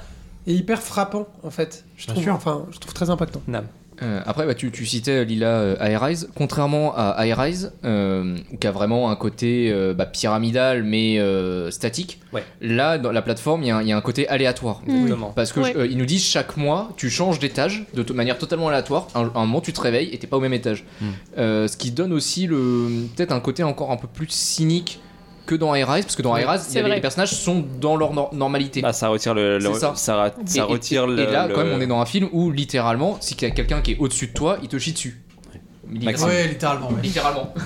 est 0.45 0.53
hyper 0.53 0.81
frappant 0.81 1.25
en 1.43 1.49
fait 1.51 1.85
je 1.95 2.05
Bien 2.07 2.13
trouve 2.15 2.23
sûr. 2.25 2.33
enfin 2.33 2.65
je 2.71 2.79
trouve 2.79 2.93
très 2.93 3.09
impactant 3.09 3.41
Nam. 3.47 3.63
Euh, 4.01 4.21
après, 4.25 4.45
bah, 4.45 4.53
tu, 4.55 4.71
tu 4.71 4.85
citais 4.85 5.25
Lila 5.25 5.47
euh, 5.59 5.75
High 5.81 5.97
Rise. 6.01 6.29
Contrairement 6.35 6.93
à 6.95 7.15
High 7.25 7.33
Rise, 7.37 7.71
euh, 7.83 8.37
qui 8.59 8.65
a 8.67 8.71
vraiment 8.71 9.11
un 9.11 9.15
côté 9.15 9.71
euh, 9.71 9.93
bah, 9.93 10.05
pyramidal 10.05 10.83
mais 10.83 11.19
euh, 11.19 11.69
statique, 11.71 12.19
Ouais. 12.31 12.43
là, 12.61 12.97
dans 12.97 13.11
la 13.11 13.21
plateforme, 13.21 13.63
il 13.63 13.67
y, 13.67 13.71
a 13.71 13.77
un- 13.77 13.81
il 13.81 13.87
y 13.87 13.91
a 13.91 13.97
un 13.97 14.01
côté 14.01 14.27
aléatoire. 14.29 14.81
Exactement. 14.87 15.33
Parce 15.35 15.51
que 15.51 15.59
Ouais. 15.59 15.73
euh, 15.75 15.87
ils 15.87 15.97
nous 15.97 16.05
disent 16.05 16.23
chaque 16.25 16.55
mois, 16.57 16.89
tu 16.95 17.09
changes 17.09 17.39
d'étage 17.39 17.85
de 17.93 18.13
manière 18.13 18.37
totalement 18.37 18.67
aléatoire. 18.69 19.07
Un, 19.15 19.31
un 19.35 19.45
moment, 19.45 19.61
tu 19.61 19.73
te 19.73 19.81
réveilles 19.81 20.09
et 20.13 20.17
t'es 20.17 20.27
pas 20.27 20.37
au 20.37 20.41
même 20.41 20.53
étage. 20.53 20.85
Euh, 21.37 21.67
ce 21.67 21.75
qui 21.77 21.91
donne 21.91 22.13
aussi 22.13 22.47
le 22.47 22.87
peut-être 23.15 23.31
un 23.31 23.39
côté 23.39 23.63
encore 23.63 23.91
un 23.91 23.97
peu 23.97 24.07
plus 24.07 24.29
cynique 24.29 24.99
que 25.49 25.55
dans 25.55 25.73
Rise, 25.87 26.05
parce 26.05 26.15
que 26.15 26.21
dans 26.21 26.37
High 26.37 26.45
Rise, 26.47 26.61
il 26.65 26.69
y 26.69 26.71
c'est 26.73 26.79
a 26.79 26.83
les- 26.95 27.01
personnages 27.01 27.31
sont 27.31 27.65
dans 27.81 27.95
leur 27.95 28.13
nor- 28.13 28.33
normalité. 28.33 28.81
Bah, 28.81 28.93
ça 28.93 29.07
retire 29.09 29.33
le, 29.33 29.57
ça. 29.73 29.93
ça, 29.95 30.15
et- 30.59 30.61
retire 30.61 31.03
et, 31.05 31.07
le. 31.07 31.19
et 31.19 31.25
là, 31.25 31.47
le- 31.47 31.55
quand 31.55 31.63
même, 31.63 31.73
on 31.75 31.81
est 31.81 31.87
dans 31.87 31.99
un 31.99 32.05
film 32.05 32.29
où 32.31 32.51
littéralement, 32.51 33.17
si 33.19 33.35
qu'il 33.35 33.47
y 33.47 33.51
a 33.51 33.53
quelqu'un 33.55 33.81
qui 33.81 33.93
est 33.93 33.97
au-dessus 33.99 34.27
de 34.27 34.33
toi, 34.33 34.57
il 34.61 34.67
te 34.69 34.77
chie 34.77 34.93
dessus. 34.93 35.19
Maxime. 35.89 36.27
Ouais, 36.27 36.47
littéralement. 36.47 36.89
ouais. 36.89 37.01
Littéralement. 37.03 37.53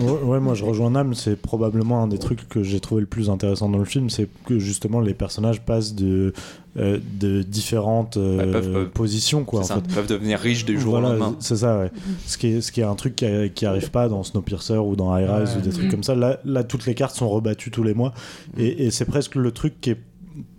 Ouais, 0.00 0.22
ouais, 0.22 0.40
moi 0.40 0.54
je 0.54 0.64
rejoins 0.64 0.90
Nam, 0.90 1.14
c'est 1.14 1.36
probablement 1.36 2.02
un 2.02 2.08
des 2.08 2.18
trucs 2.18 2.48
que 2.48 2.62
j'ai 2.62 2.80
trouvé 2.80 3.00
le 3.00 3.06
plus 3.06 3.30
intéressant 3.30 3.68
dans 3.68 3.78
le 3.78 3.84
film, 3.84 4.10
c'est 4.10 4.28
que 4.46 4.58
justement 4.58 5.00
les 5.00 5.14
personnages 5.14 5.60
passent 5.62 5.94
de, 5.94 6.32
euh, 6.78 6.98
de 7.18 7.42
différentes 7.42 8.16
euh, 8.16 8.52
peuvent- 8.52 8.72
peuvent- 8.72 8.90
positions, 8.90 9.44
quoi, 9.44 9.60
en 9.60 9.62
c'est 9.62 9.74
ça, 9.74 9.80
fait. 9.86 9.94
peuvent 9.94 10.06
devenir 10.06 10.38
riches 10.38 10.64
du 10.64 10.78
jour 10.78 10.92
Voilà, 10.92 11.08
au 11.08 11.10
lendemain. 11.12 11.36
c'est 11.40 11.56
ça, 11.56 11.78
ouais. 11.78 11.90
Ce 12.26 12.36
qui 12.38 12.48
est, 12.48 12.60
ce 12.60 12.70
qui 12.72 12.80
est 12.80 12.84
un 12.84 12.94
truc 12.94 13.16
qui, 13.16 13.26
qui 13.54 13.66
arrive 13.66 13.90
pas 13.90 14.08
dans 14.08 14.22
Snowpiercer 14.22 14.76
ou 14.76 14.96
dans 14.96 15.16
High 15.16 15.28
Rise 15.28 15.50
Ouais. 15.50 15.56
ou 15.58 15.60
des 15.62 15.70
trucs 15.70 15.84
Mhm. 15.86 15.90
comme 15.90 16.02
ça. 16.04 16.14
Là, 16.14 16.38
là, 16.44 16.62
toutes 16.64 16.86
les 16.86 16.94
cartes 16.94 17.16
sont 17.16 17.28
rebattues 17.28 17.70
tous 17.70 17.82
les 17.82 17.94
mois. 17.94 18.12
Et, 18.58 18.86
et 18.86 18.90
c'est 18.90 19.04
presque 19.06 19.34
le 19.34 19.50
truc 19.52 19.80
qui 19.80 19.90
est 19.90 20.00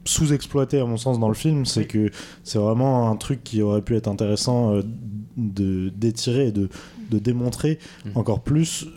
sous-exploité 0.06 0.80
à 0.80 0.86
mon 0.86 0.98
sens 0.98 1.20
dans 1.20 1.28
le 1.28 1.34
film, 1.36 1.66
c'est 1.66 1.86
que 1.86 2.10
c'est 2.44 2.58
vraiment 2.58 3.10
un 3.10 3.16
truc 3.16 3.44
qui 3.44 3.62
aurait 3.62 3.82
pu 3.82 3.96
être 3.96 4.08
intéressant 4.08 4.74
euh, 4.76 4.82
d'étirer 5.38 6.48
et 6.48 6.52
de, 6.52 6.70
de 7.10 7.20
démontrer 7.20 7.80
Mhm. 8.06 8.12
encore 8.16 8.42
plus 8.42 8.88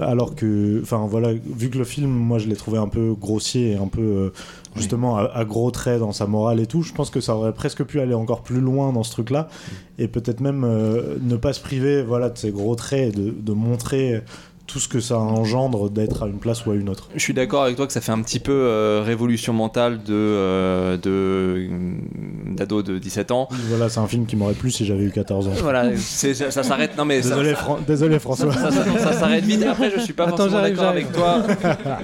alors 0.00 0.34
que 0.34 0.80
enfin 0.82 1.06
voilà 1.08 1.32
vu 1.32 1.70
que 1.70 1.78
le 1.78 1.84
film 1.84 2.10
moi 2.10 2.38
je 2.38 2.48
l'ai 2.48 2.56
trouvé 2.56 2.78
un 2.78 2.88
peu 2.88 3.14
grossier 3.14 3.72
et 3.72 3.76
un 3.76 3.86
peu 3.88 4.00
euh, 4.00 4.30
justement 4.76 5.16
à, 5.16 5.22
à 5.24 5.44
gros 5.44 5.70
traits 5.70 6.00
dans 6.00 6.12
sa 6.12 6.26
morale 6.26 6.60
et 6.60 6.66
tout 6.66 6.82
je 6.82 6.92
pense 6.92 7.10
que 7.10 7.20
ça 7.20 7.34
aurait 7.36 7.54
presque 7.54 7.84
pu 7.84 8.00
aller 8.00 8.14
encore 8.14 8.42
plus 8.42 8.60
loin 8.60 8.92
dans 8.92 9.02
ce 9.02 9.10
truc 9.12 9.30
là 9.30 9.48
et 9.98 10.08
peut-être 10.08 10.40
même 10.40 10.64
euh, 10.64 11.16
ne 11.22 11.36
pas 11.36 11.52
se 11.52 11.60
priver 11.60 12.02
voilà 12.02 12.28
de 12.30 12.38
ces 12.38 12.50
gros 12.50 12.74
traits 12.74 13.14
et 13.14 13.18
de, 13.18 13.30
de 13.30 13.52
montrer 13.52 14.22
tout 14.72 14.78
ce 14.80 14.88
que 14.88 15.00
ça 15.00 15.18
engendre 15.18 15.90
d'être 15.90 16.22
à 16.22 16.26
une 16.26 16.38
place 16.38 16.64
ou 16.64 16.70
à 16.70 16.74
une 16.74 16.88
autre. 16.88 17.08
Je 17.14 17.20
suis 17.20 17.34
d'accord 17.34 17.64
avec 17.64 17.76
toi 17.76 17.86
que 17.86 17.92
ça 17.92 18.00
fait 18.00 18.12
un 18.12 18.22
petit 18.22 18.38
peu 18.40 18.52
euh, 18.52 19.02
révolution 19.04 19.52
mentale 19.52 20.02
de 20.02 20.14
euh, 20.14 20.96
de 20.96 21.68
d'ado 22.54 22.82
de 22.82 22.98
17 22.98 23.30
ans. 23.32 23.48
Voilà, 23.68 23.88
c'est 23.88 24.00
un 24.00 24.06
film 24.06 24.26
qui 24.26 24.36
m'aurait 24.36 24.54
plu 24.54 24.70
si 24.70 24.84
j'avais 24.86 25.04
eu 25.04 25.10
14 25.10 25.48
ans. 25.48 25.52
Voilà, 25.62 25.94
c'est- 25.96 26.34
ça, 26.34 26.50
ça 26.50 26.62
s'arrête. 26.62 26.96
Non 26.96 27.04
mais 27.04 27.20
Désolé, 27.20 27.50
ça- 27.50 27.56
Fran- 27.56 27.78
désolé 27.86 28.18
François. 28.18 28.52
Ça, 28.52 28.70
ça- 28.70 28.98
ça 28.98 29.12
s'arrête 29.12 29.44
vite. 29.44 29.62
Après, 29.64 29.90
je 29.94 30.00
suis 30.00 30.12
pas 30.12 30.24
Attends, 30.24 30.36
forcément 30.48 30.58
j'arrive, 30.60 30.76
d'accord 30.76 30.88
avec 30.90 31.12
toi 31.12 31.42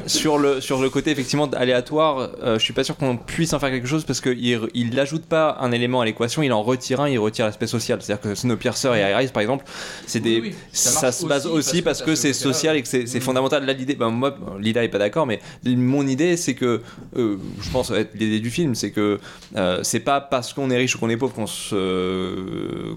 sur 0.06 0.38
le 0.38 0.60
sur 0.60 0.80
le 0.82 0.90
côté 0.90 1.10
effectivement 1.10 1.48
aléatoire. 1.56 2.30
euh, 2.42 2.58
je 2.58 2.64
suis 2.64 2.74
pas 2.74 2.84
sûr 2.84 2.96
qu'on 2.96 3.16
puisse 3.16 3.52
en 3.52 3.58
faire 3.58 3.70
quelque 3.70 3.88
chose 3.88 4.04
parce 4.04 4.20
qu'il 4.20 4.38
il 4.74 4.94
n'ajoute 4.94 5.24
pas 5.24 5.56
un 5.60 5.72
élément 5.72 6.00
à 6.00 6.04
l'équation, 6.04 6.42
il 6.42 6.52
en 6.52 6.62
retire 6.62 7.00
un, 7.00 7.08
il 7.08 7.18
retire 7.18 7.46
l'aspect 7.46 7.66
social. 7.66 7.98
C'est-à-dire 8.02 8.20
que 8.22 8.34
Snowpiercer 8.34 8.90
et 8.96 9.10
Iris 9.10 9.30
par 9.30 9.40
exemple, 9.42 9.64
c'est 10.06 10.20
des 10.20 10.36
Oui, 10.40 10.48
oui, 10.50 10.54
ça 10.72 11.12
se 11.12 11.24
base 11.26 11.46
aussi 11.46 11.82
parce 11.82 12.02
que, 12.02 12.14
c'est 12.14 12.28
t'as 12.32 12.34
et 12.64 12.82
que 12.82 12.88
c'est 12.88 13.06
c'est 13.06 13.20
fondamental. 13.20 13.64
Là 13.64 13.72
l'idée, 13.72 13.94
ben, 13.94 14.10
moi 14.10 14.36
Lila 14.58 14.84
est 14.84 14.88
pas 14.88 14.98
d'accord, 14.98 15.26
mais 15.26 15.40
mon 15.64 16.06
idée 16.06 16.36
c'est 16.36 16.54
que 16.54 16.80
euh, 17.16 17.36
je 17.60 17.70
pense 17.70 17.90
être 17.90 18.14
l'idée 18.14 18.40
du 18.40 18.50
film, 18.50 18.74
c'est 18.74 18.90
que 18.90 19.18
euh, 19.56 19.80
c'est 19.82 20.00
pas 20.00 20.20
parce 20.20 20.52
qu'on 20.52 20.70
est 20.70 20.76
riche 20.76 20.96
ou 20.96 20.98
qu'on 20.98 21.10
est 21.10 21.16
pauvre 21.16 21.34
qu'on 21.34 21.46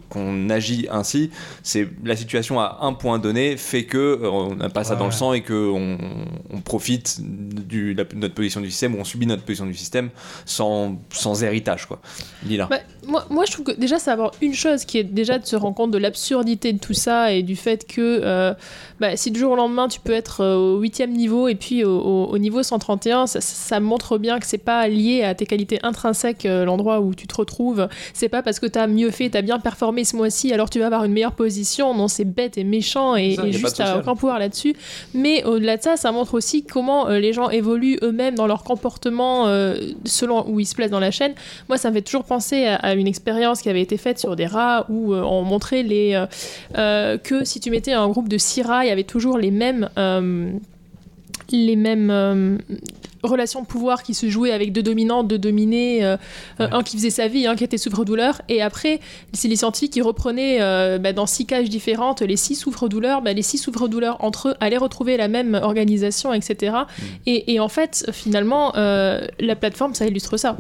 qu'on 0.10 0.50
agit 0.50 0.88
ainsi. 0.92 1.32
C'est 1.64 1.88
la 2.04 2.16
situation 2.16 2.60
à 2.60 2.80
un 2.82 2.94
point 2.94 3.20
donné 3.20 3.58
fait 3.58 3.86
que 3.86 3.98
euh, 3.98 4.30
on 4.30 4.56
n'a 4.56 4.70
pas 4.70 4.84
ça 4.84 4.96
dans 4.96 5.06
le 5.06 5.12
sang 5.12 5.34
et 5.34 5.42
que 5.42 5.54
on, 5.54 5.98
on 6.52 6.62
profite 6.62 7.20
de 7.22 7.94
notre 8.16 8.34
position 8.34 8.62
du 8.62 8.72
système 8.72 8.96
ou 8.96 9.00
on 9.00 9.04
subit 9.04 9.26
notre 9.26 9.44
position 9.44 9.66
du 9.66 9.74
système 9.74 10.10
sans, 10.46 11.00
sans 11.12 11.44
héritage 11.44 11.86
quoi. 11.86 12.00
Lila. 12.46 12.68
Bah, 12.70 12.80
moi, 13.08 13.26
moi, 13.30 13.46
je 13.46 13.52
trouve 13.52 13.66
que 13.66 13.72
déjà, 13.72 14.00
ça 14.00 14.12
avoir 14.14 14.32
une 14.42 14.54
chose 14.54 14.86
qui 14.86 14.98
est 14.98 15.04
déjà 15.04 15.40
de 15.40 15.46
se 15.46 15.56
rendre 15.56 15.76
compte 15.76 15.92
de 15.92 15.98
l'absurdité 15.98 16.74
de 16.74 16.80
tout 16.80 16.94
ça 16.94 17.32
et 17.32 17.44
du 17.44 17.56
fait 17.56 17.88
que 17.88 18.22
euh, 18.24 18.54
bah, 19.00 19.16
si 19.16 19.32
du 19.32 19.40
jour 19.42 19.52
au 19.52 19.56
lendemain 19.56 19.88
tu 19.90 20.00
peux 20.00 20.14
être 20.14 20.42
euh, 20.42 20.56
au 20.56 20.80
huitième 20.80 21.12
niveau 21.12 21.48
et 21.50 21.56
puis 21.56 21.84
au, 21.84 22.00
au- 22.00 22.26
au 22.32 22.38
niveau 22.38 22.64
131, 22.64 23.28
ça, 23.28 23.42
ça 23.42 23.80
montre 23.80 24.18
bien 24.18 24.40
que 24.40 24.46
c'est 24.46 24.58
pas 24.58 24.88
lié 24.88 25.24
à 25.24 25.36
tes 25.36 25.46
qualités 25.46 25.80
intrinsèques, 25.84 26.46
euh, 26.46 26.64
l'endroit 26.66 27.02
où 27.02 27.14
tu 27.14 27.28
te 27.28 27.36
retrouves. 27.36 27.88
C'est 28.14 28.30
pas 28.30 28.42
parce 28.42 28.60
que 28.60 28.66
tu 28.68 28.80
as 28.80 28.88
mieux 28.88 29.12
fait, 29.12 29.30
tu 29.30 29.38
as 29.38 29.42
bien 29.42 29.60
performé 29.60 30.06
ce 30.06 30.16
mois-ci, 30.16 30.54
alors 30.54 30.70
tu 30.70 30.80
vas 30.80 30.86
avoir 30.86 31.04
une 31.04 31.12
meilleure 31.14 31.34
position. 31.34 31.94
Non, 31.94 32.08
c'est 32.08 32.24
bête 32.26 32.58
et 32.58 32.64
méchant 32.64 33.16
et, 33.18 33.36
Ça, 33.36 33.46
et 33.46 33.52
juste 33.52 33.68
social. 33.78 34.00
aucun 34.00 34.16
pouvoir 34.16 34.40
là-dessus. 34.40 34.76
Mais 35.14 35.44
au-delà 35.44 35.78
de 35.78 35.82
ça, 35.82 35.98
ça 35.98 36.12
montre 36.12 36.34
aussi 36.36 36.64
comment 36.64 37.10
euh, 37.10 37.20
les 37.20 37.34
gens 37.34 37.50
évoluent 37.50 37.98
eux-mêmes 38.04 38.36
dans 38.36 38.48
leur 38.48 38.64
comportement 38.64 39.48
euh, 39.48 39.76
selon 40.06 40.48
où 40.50 40.60
ils 40.60 40.66
se 40.66 40.76
placent 40.76 40.92
dans 40.92 41.00
la 41.00 41.12
chaîne. 41.12 41.34
Moi, 41.68 41.78
ça 41.78 41.90
me 41.90 41.96
fait 41.96 42.02
toujours 42.02 42.24
penser 42.24 42.66
à, 42.66 42.76
à 42.76 42.94
une 42.94 43.08
expérience 43.08 43.62
qui 43.62 43.70
avait 43.70 43.82
été 43.82 43.98
faite 43.98 44.20
sur 44.20 44.36
des 44.36 44.46
rats 44.46 44.86
où 44.90 45.14
euh, 45.14 45.22
on 45.22 45.42
montrait 45.44 45.84
les, 45.84 46.24
euh, 46.78 47.18
que 47.18 47.44
si 47.44 47.60
tu 47.60 47.72
mettais 47.72 47.94
un 47.94 48.08
groupe 48.10 48.30
de 48.30 48.38
six 48.38 48.62
rats, 48.62 48.86
il 48.86 48.90
y 48.90 48.92
avait 48.92 49.04
toujours 49.04 49.31
les 49.38 49.52
mêmes. 49.52 49.90
euh, 49.98 50.52
les 51.52 51.76
mêmes 51.76 52.60
relations 53.24 53.62
de 53.62 53.68
pouvoir 53.68 54.04
qui 54.04 54.14
se 54.14 54.30
jouaient 54.30 54.52
avec 54.52 54.72
deux 54.72 54.84
dominants, 54.84 55.24
deux 55.24 55.38
dominés, 55.38 56.04
euh, 56.04 56.18
euh, 56.60 56.68
un 56.72 56.84
qui 56.84 56.98
faisait 56.98 57.10
sa 57.10 57.28
vie, 57.28 57.48
un 57.48 57.56
qui 57.56 57.64
était 57.64 57.78
souffre-douleur. 57.78 58.42
Et 58.50 58.62
après, 58.62 59.00
c'est 59.34 59.48
les 59.48 59.56
scientifiques 59.56 59.94
qui 59.94 60.02
reprenaient 60.02 60.58
euh, 60.62 60.98
bah, 60.98 61.14
dans 61.14 61.26
six 61.26 61.46
cages 61.46 61.70
différentes 61.70 62.22
les 62.22 62.38
six 62.38 62.56
souffre-douleurs. 62.56 63.22
Bah, 63.22 63.34
les 63.34 63.42
six 63.42 63.58
souffre-douleurs 63.58 64.18
entre 64.24 64.50
eux 64.50 64.56
allaient 64.60 64.78
retrouver 64.78 65.18
la 65.18 65.28
même 65.28 65.54
organisation, 65.62 66.34
etc. 66.34 66.76
Et, 67.26 67.54
et 67.54 67.60
en 67.60 67.70
fait, 67.70 68.10
finalement, 68.12 68.74
euh, 68.76 69.26
la 69.40 69.56
plateforme, 69.56 69.94
ça 69.94 70.06
illustre 70.06 70.38
ça. 70.38 70.58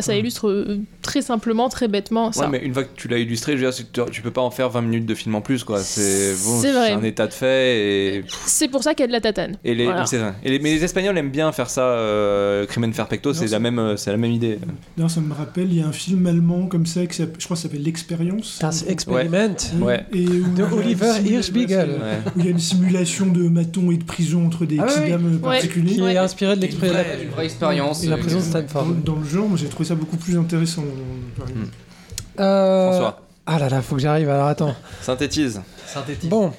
Ça 0.00 0.16
illustre 0.16 0.78
très 1.02 1.22
simplement, 1.22 1.68
très 1.68 1.86
bêtement 1.86 2.32
ça. 2.32 2.42
Ouais, 2.44 2.48
mais 2.50 2.58
une 2.58 2.74
fois 2.74 2.82
que 2.82 2.96
tu 2.96 3.06
l'as 3.06 3.18
illustré, 3.18 3.56
je 3.56 3.64
veux 3.64 3.70
dire, 3.70 4.06
tu, 4.10 4.20
peux 4.22 4.30
pas 4.32 4.40
en 4.40 4.50
faire 4.50 4.68
20 4.68 4.80
minutes 4.82 5.06
de 5.06 5.14
film 5.14 5.34
en 5.36 5.40
plus, 5.40 5.62
quoi. 5.64 5.78
C'est 5.80 6.34
bon, 6.44 6.60
un 6.64 7.02
état 7.04 7.26
de 7.28 7.32
fait 7.32 8.16
et. 8.16 8.24
C'est 8.46 8.68
pour 8.68 8.82
ça 8.82 8.94
qu'il 8.94 9.02
y 9.02 9.04
a 9.04 9.06
de 9.06 9.12
la 9.12 9.20
tatane. 9.20 9.56
Et 9.64 9.74
les, 9.74 9.84
Voilà. 9.84 10.06
c'est 10.06 10.18
ça. 10.18 10.34
Et 10.44 10.50
les- 10.50 10.58
mais 10.58 10.74
les 10.74 10.82
Espagnols 10.82 11.16
aiment 11.16 11.30
bien 11.30 11.52
faire 11.52 11.70
ça, 11.70 11.85
euh, 11.86 12.66
Crimen 12.66 12.92
Perfecto, 12.92 13.32
c'est 13.34 13.46
la 13.48 13.58
même, 13.58 13.78
euh, 13.78 13.96
c'est 13.96 14.10
la 14.10 14.16
même 14.16 14.30
idée. 14.32 14.58
D'ailleurs, 14.96 15.10
ça 15.10 15.20
me 15.20 15.32
rappelle, 15.34 15.72
il 15.72 15.78
y 15.78 15.82
a 15.82 15.86
un 15.86 15.92
film 15.92 16.26
allemand 16.26 16.66
comme 16.66 16.86
ça, 16.86 17.06
qui 17.06 17.22
je 17.22 17.24
crois 17.26 17.36
que 17.38 17.54
ça 17.56 17.62
s'appelle 17.64 17.82
L'Expérience. 17.82 18.58
Das 18.60 18.84
Experiment 18.88 19.56
Ouais. 19.80 20.04
Et 20.12 20.26
où 20.26 20.48
de 20.54 20.62
Oliver 20.64 21.12
Hirschbiegel, 21.24 21.88
ouais, 21.90 21.96
Où 22.36 22.40
il 22.40 22.44
y 22.44 22.48
a 22.48 22.50
une 22.50 22.58
simulation 22.58 23.26
de 23.26 23.48
maton 23.48 23.90
et 23.90 23.96
de 23.96 24.04
prison 24.04 24.46
entre 24.46 24.64
des 24.66 24.78
Ah 24.78 24.86
oui, 25.04 25.12
Ouais. 25.12 25.38
particuliers. 25.40 25.94
qui 25.94 26.00
est 26.02 26.16
inspiré 26.18 26.56
de 26.56 26.60
l'expérience. 26.62 26.96
vraie- 27.06 27.22
Une 27.24 27.30
vraie 27.30 27.44
expérience. 27.44 28.04
La 28.04 28.16
euh, 28.16 28.18
prison 28.18 28.38
de 28.38 28.42
Dans, 28.44 28.48
Stanford. 28.50 28.86
dans 29.04 29.16
le 29.16 29.24
genre, 29.26 29.56
j'ai 29.56 29.66
trouvé 29.68 29.88
ça 29.88 29.94
beaucoup 29.94 30.16
plus 30.16 30.36
intéressant. 30.38 30.82
Hmm. 30.82 32.40
Euh, 32.40 32.90
François. 32.90 33.20
Ah 33.46 33.58
là 33.58 33.68
là, 33.68 33.80
faut 33.80 33.94
que 33.96 34.02
j'arrive. 34.02 34.28
Alors 34.28 34.46
attends. 34.48 34.74
Synthétise. 35.02 35.60
synthétique. 35.86 36.28
Bon. 36.28 36.52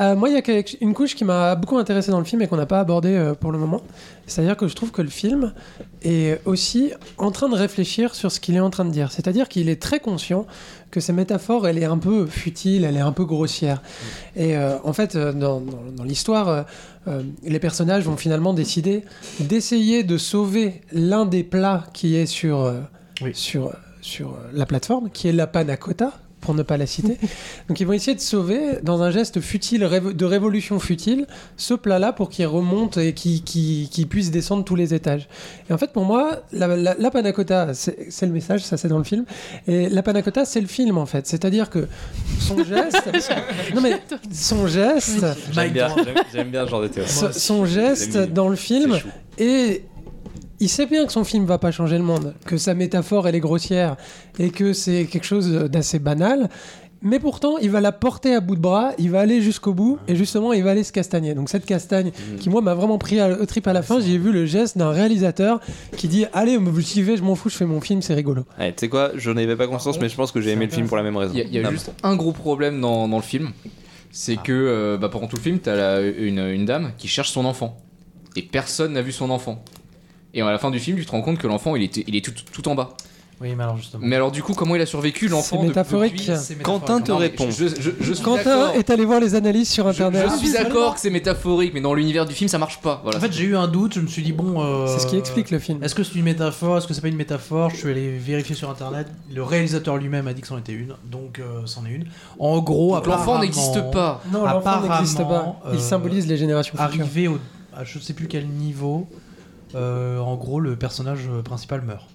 Euh, 0.00 0.16
moi, 0.16 0.28
il 0.28 0.34
y 0.34 0.38
a 0.38 0.62
une 0.80 0.92
couche 0.94 1.14
qui 1.14 1.24
m'a 1.24 1.54
beaucoup 1.54 1.78
intéressé 1.78 2.10
dans 2.10 2.18
le 2.18 2.24
film 2.24 2.42
et 2.42 2.48
qu'on 2.48 2.56
n'a 2.56 2.66
pas 2.66 2.80
abordé 2.80 3.10
euh, 3.14 3.34
pour 3.34 3.52
le 3.52 3.58
moment. 3.58 3.80
C'est-à-dire 4.26 4.56
que 4.56 4.66
je 4.68 4.74
trouve 4.74 4.90
que 4.90 5.02
le 5.02 5.08
film 5.10 5.52
est 6.02 6.40
aussi 6.46 6.92
en 7.18 7.30
train 7.30 7.48
de 7.48 7.54
réfléchir 7.54 8.14
sur 8.14 8.32
ce 8.32 8.40
qu'il 8.40 8.56
est 8.56 8.60
en 8.60 8.70
train 8.70 8.84
de 8.84 8.90
dire. 8.90 9.12
C'est-à-dire 9.12 9.48
qu'il 9.48 9.68
est 9.68 9.80
très 9.80 10.00
conscient 10.00 10.46
que 10.90 10.98
ces 11.00 11.12
métaphores, 11.12 11.68
elle 11.68 11.78
est 11.78 11.84
un 11.84 11.98
peu 11.98 12.26
futile, 12.26 12.84
elle 12.84 12.96
est 12.96 13.00
un 13.00 13.12
peu 13.12 13.24
grossière. 13.24 13.82
Et 14.34 14.56
euh, 14.56 14.76
en 14.84 14.92
fait, 14.92 15.14
euh, 15.16 15.32
dans, 15.32 15.60
dans- 15.60 15.92
dans 15.96 16.04
l'histoire, 16.04 16.64
les 17.44 17.58
personnages 17.58 18.04
vont 18.04 18.16
finalement 18.16 18.54
décider 18.54 19.02
d'essayer 19.38 20.04
de 20.04 20.16
sauver 20.16 20.80
l'un 20.90 21.26
des 21.26 21.44
plats 21.44 21.84
qui 21.92 22.16
est 22.16 22.24
sur, 22.24 22.72
Oui. 23.20 23.32
sur, 23.34 23.72
sur 24.00 24.38
la 24.54 24.64
plateforme, 24.64 25.10
qui 25.10 25.28
est 25.28 25.32
la 25.32 25.46
panna 25.46 25.76
cotta, 25.76 26.12
pour 26.44 26.54
ne 26.54 26.62
pas 26.62 26.76
la 26.76 26.86
citer. 26.86 27.18
Donc 27.68 27.80
ils 27.80 27.86
vont 27.86 27.92
essayer 27.94 28.14
de 28.14 28.20
sauver, 28.20 28.78
dans 28.82 29.02
un 29.02 29.10
geste 29.10 29.40
futile, 29.40 29.80
de 29.80 30.24
révolution 30.24 30.78
futile, 30.78 31.26
ce 31.56 31.74
plat-là 31.74 32.12
pour 32.12 32.28
qu'il 32.28 32.46
remonte 32.46 32.98
et 32.98 33.12
qu'il 33.14 33.42
qu'il 33.42 34.08
puisse 34.08 34.30
descendre 34.30 34.64
tous 34.64 34.76
les 34.76 34.94
étages. 34.94 35.28
Et 35.68 35.72
en 35.72 35.78
fait, 35.78 35.92
pour 35.92 36.04
moi, 36.04 36.42
la, 36.52 36.68
la, 36.76 36.94
la 36.94 37.10
panna 37.10 37.32
cotta, 37.32 37.72
c'est 37.74 38.26
le 38.26 38.32
message, 38.32 38.62
ça 38.62 38.76
c'est 38.76 38.88
dans 38.88 38.98
le 38.98 39.04
film. 39.04 39.24
Et 39.66 39.88
la 39.88 40.02
panna 40.02 40.22
cotta, 40.22 40.44
c'est 40.44 40.60
le 40.60 40.66
film 40.66 40.98
en 40.98 41.06
fait. 41.06 41.26
C'est-à-dire 41.26 41.70
que 41.70 41.88
son 42.38 42.62
geste, 42.62 43.10
non 43.74 43.80
mais 43.80 44.00
son 44.32 44.66
geste, 44.66 45.24
J'aime 45.52 45.72
bien, 45.72 45.88
bien 46.46 46.64
ce 46.64 46.70
genre 46.70 46.82
de 46.82 46.88
théorie. 46.88 47.08
son, 47.10 47.32
son 47.32 47.64
geste 47.64 48.18
dans 48.18 48.48
le 48.48 48.56
film 48.56 48.98
et 49.38 49.82
il 50.60 50.68
sait 50.68 50.86
bien 50.86 51.04
que 51.06 51.12
son 51.12 51.24
film 51.24 51.44
va 51.46 51.58
pas 51.58 51.70
changer 51.70 51.98
le 51.98 52.04
monde, 52.04 52.34
que 52.46 52.56
sa 52.56 52.74
métaphore 52.74 53.26
elle 53.28 53.34
est 53.34 53.40
grossière 53.40 53.96
et 54.38 54.50
que 54.50 54.72
c'est 54.72 55.04
quelque 55.06 55.24
chose 55.26 55.50
d'assez 55.70 55.98
banal. 55.98 56.48
Mais 57.06 57.18
pourtant, 57.18 57.58
il 57.58 57.70
va 57.70 57.82
la 57.82 57.92
porter 57.92 58.34
à 58.34 58.40
bout 58.40 58.56
de 58.56 58.62
bras, 58.62 58.92
il 58.98 59.10
va 59.10 59.20
aller 59.20 59.42
jusqu'au 59.42 59.74
bout, 59.74 59.98
et 60.08 60.16
justement, 60.16 60.54
il 60.54 60.64
va 60.64 60.70
aller 60.70 60.84
se 60.84 60.90
castagner. 60.92 61.34
Donc 61.34 61.50
cette 61.50 61.66
castagne, 61.66 62.08
Mm. 62.32 62.36
qui 62.36 62.48
moi 62.48 62.62
m'a 62.62 62.72
vraiment 62.72 62.96
pris 62.96 63.20
à- 63.20 63.28
au 63.28 63.44
trip 63.44 63.66
à 63.66 63.74
la 63.74 63.82
fin, 63.82 64.00
j'ai 64.00 64.16
vu 64.16 64.32
le 64.32 64.46
geste 64.46 64.78
d'un 64.78 64.88
réalisateur 64.88 65.60
qui 65.98 66.08
dit 66.08 66.24
Allez, 66.32 66.56
vous 66.56 66.80
suivez, 66.80 67.18
je 67.18 67.22
m'en 67.22 67.34
fous, 67.34 67.50
je 67.50 67.56
fais 67.56 67.66
mon 67.66 67.82
film, 67.82 68.00
c'est 68.00 68.14
rigolo. 68.14 68.44
Ouais, 68.58 68.70
tu 68.72 68.80
sais 68.80 68.88
quoi, 68.88 69.10
je 69.16 69.30
n'avais 69.30 69.54
pas 69.54 69.66
conscience, 69.66 70.00
mais 70.00 70.08
je 70.08 70.16
pense 70.16 70.32
que 70.32 70.40
j'ai 70.40 70.52
aimé 70.52 70.64
le 70.64 70.72
film 70.72 70.86
pour 70.86 70.96
la 70.96 71.02
même 71.02 71.18
raison. 71.18 71.34
Il 71.34 71.40
y 71.54 71.58
a, 71.58 71.68
y 71.68 71.70
juste 71.72 71.92
un 72.02 72.16
gros 72.16 72.32
problème 72.32 72.80
dans, 72.80 73.06
dans 73.06 73.16
le 73.18 73.22
film, 73.22 73.50
c'est 74.10 74.36
que 74.42 74.52
euh, 74.52 74.96
bah, 74.96 75.10
pendant 75.10 75.26
tout 75.26 75.36
le 75.36 75.42
film, 75.42 75.58
t'as 75.58 75.74
la- 75.76 76.00
une, 76.00 76.38
une 76.38 76.64
dame 76.64 76.92
qui 76.96 77.08
cherche 77.08 77.30
son 77.32 77.44
enfant. 77.44 77.76
Et 78.34 78.40
personne 78.40 78.94
n'a 78.94 79.02
vu 79.02 79.12
son 79.12 79.28
enfant. 79.28 79.62
Et 80.34 80.42
à 80.42 80.50
la 80.50 80.58
fin 80.58 80.70
du 80.70 80.80
film, 80.80 80.98
tu 80.98 81.06
te 81.06 81.10
rends 81.12 81.22
compte 81.22 81.38
que 81.38 81.46
l'enfant, 81.46 81.76
il, 81.76 81.82
était- 81.82 82.04
il 82.06 82.16
est 82.16 82.24
tout, 82.24 82.32
tout 82.52 82.68
en 82.68 82.74
bas. 82.74 82.94
Oui, 83.40 83.52
mais 83.56 83.64
alors 83.64 83.76
justement. 83.76 84.02
Mais 84.06 84.14
alors 84.14 84.30
du 84.30 84.44
coup, 84.44 84.54
comment 84.54 84.76
il 84.76 84.80
a 84.80 84.86
survécu 84.86 85.26
l'enfant 85.26 85.56
C'est 85.56 85.62
de- 85.64 85.68
métaphorique. 85.68 86.26
depuis- 86.28 86.62
Quentin 86.62 87.00
te 87.00 87.10
Non, 87.10 87.18
répond. 87.18 87.50
Je, 87.50 87.66
je- 87.66 87.90
je 88.00 88.12
suis 88.14 88.22
Quentin 88.24 88.70
est 88.72 88.88
allé 88.90 89.04
voir 89.04 89.18
les 89.18 89.34
analyses 89.34 89.68
sur 89.68 89.88
internet. 89.88 90.28
je 90.30 90.36
suis 90.38 90.52
d'accord 90.52 90.94
que 90.94 91.00
c'est 91.00 91.10
métaphorique, 91.10 91.72
mais 91.74 91.80
dans 91.80 91.94
l'univers 91.94 92.26
du 92.26 92.32
film, 92.34 92.48
ça 92.48 92.58
marche 92.58 92.80
pas. 92.80 93.00
Voilà. 93.02 93.18
En 93.18 93.20
fait, 93.20 93.32
j'ai 93.32 93.42
eu 93.44 93.56
un 93.56 93.66
doute, 93.66 93.94
je 93.94 94.00
me 94.00 94.06
suis 94.06 94.22
dit, 94.22 94.32
bon. 94.32 94.62
euh, 94.62 94.86
C'est 94.86 95.00
ce 95.00 95.06
qui 95.08 95.16
explique 95.16 95.50
le 95.50 95.58
film. 95.58 95.82
Est-ce 95.82 95.96
que 95.96 96.04
c'est 96.04 96.14
une 96.14 96.22
métaphore 96.24 96.78
Est-ce 96.78 96.86
que 96.86 96.94
c'est 96.94 97.00
pas 97.00 97.08
une 97.08 97.16
métaphore? 97.16 97.70
Je 97.70 97.76
suis 97.76 97.90
allé 97.90 98.16
vérifier 98.18 98.54
sur 98.54 98.70
internet. 98.70 99.08
Le 99.34 99.42
réalisateur 99.42 99.96
lui-même 99.96 100.28
a 100.28 100.32
dit 100.32 100.40
que 100.40 100.46
c'en 100.48 100.58
était 100.58 100.72
une, 100.72 100.94
donc 101.04 101.40
euh, 101.40 101.62
c'en 101.66 101.84
est 101.86 101.90
une. 101.90 102.06
En 102.38 102.60
gros, 102.60 102.94
Donc 102.94 103.06
l'enfant 103.08 103.40
n'existe 103.40 103.90
pas. 103.90 104.22
Non, 104.32 104.44
l'enfant 104.44 104.80
n'existe 104.80 105.18
pas. 105.18 105.56
Il 105.72 105.76
euh, 105.76 105.78
symbolise 105.80 106.28
les 106.28 106.36
générations 106.36 106.78
futures. 106.78 107.02
Arrivé 107.02 107.26
au, 107.28 107.38
à 107.76 107.82
je 107.82 107.98
sais 107.98 108.12
plus 108.12 108.28
quel 108.28 108.46
niveau, 108.46 109.08
euh, 109.74 110.18
en 110.18 110.36
gros, 110.36 110.60
le 110.60 110.76
personnage 110.76 111.28
principal 111.44 111.82
meurt. 111.82 112.08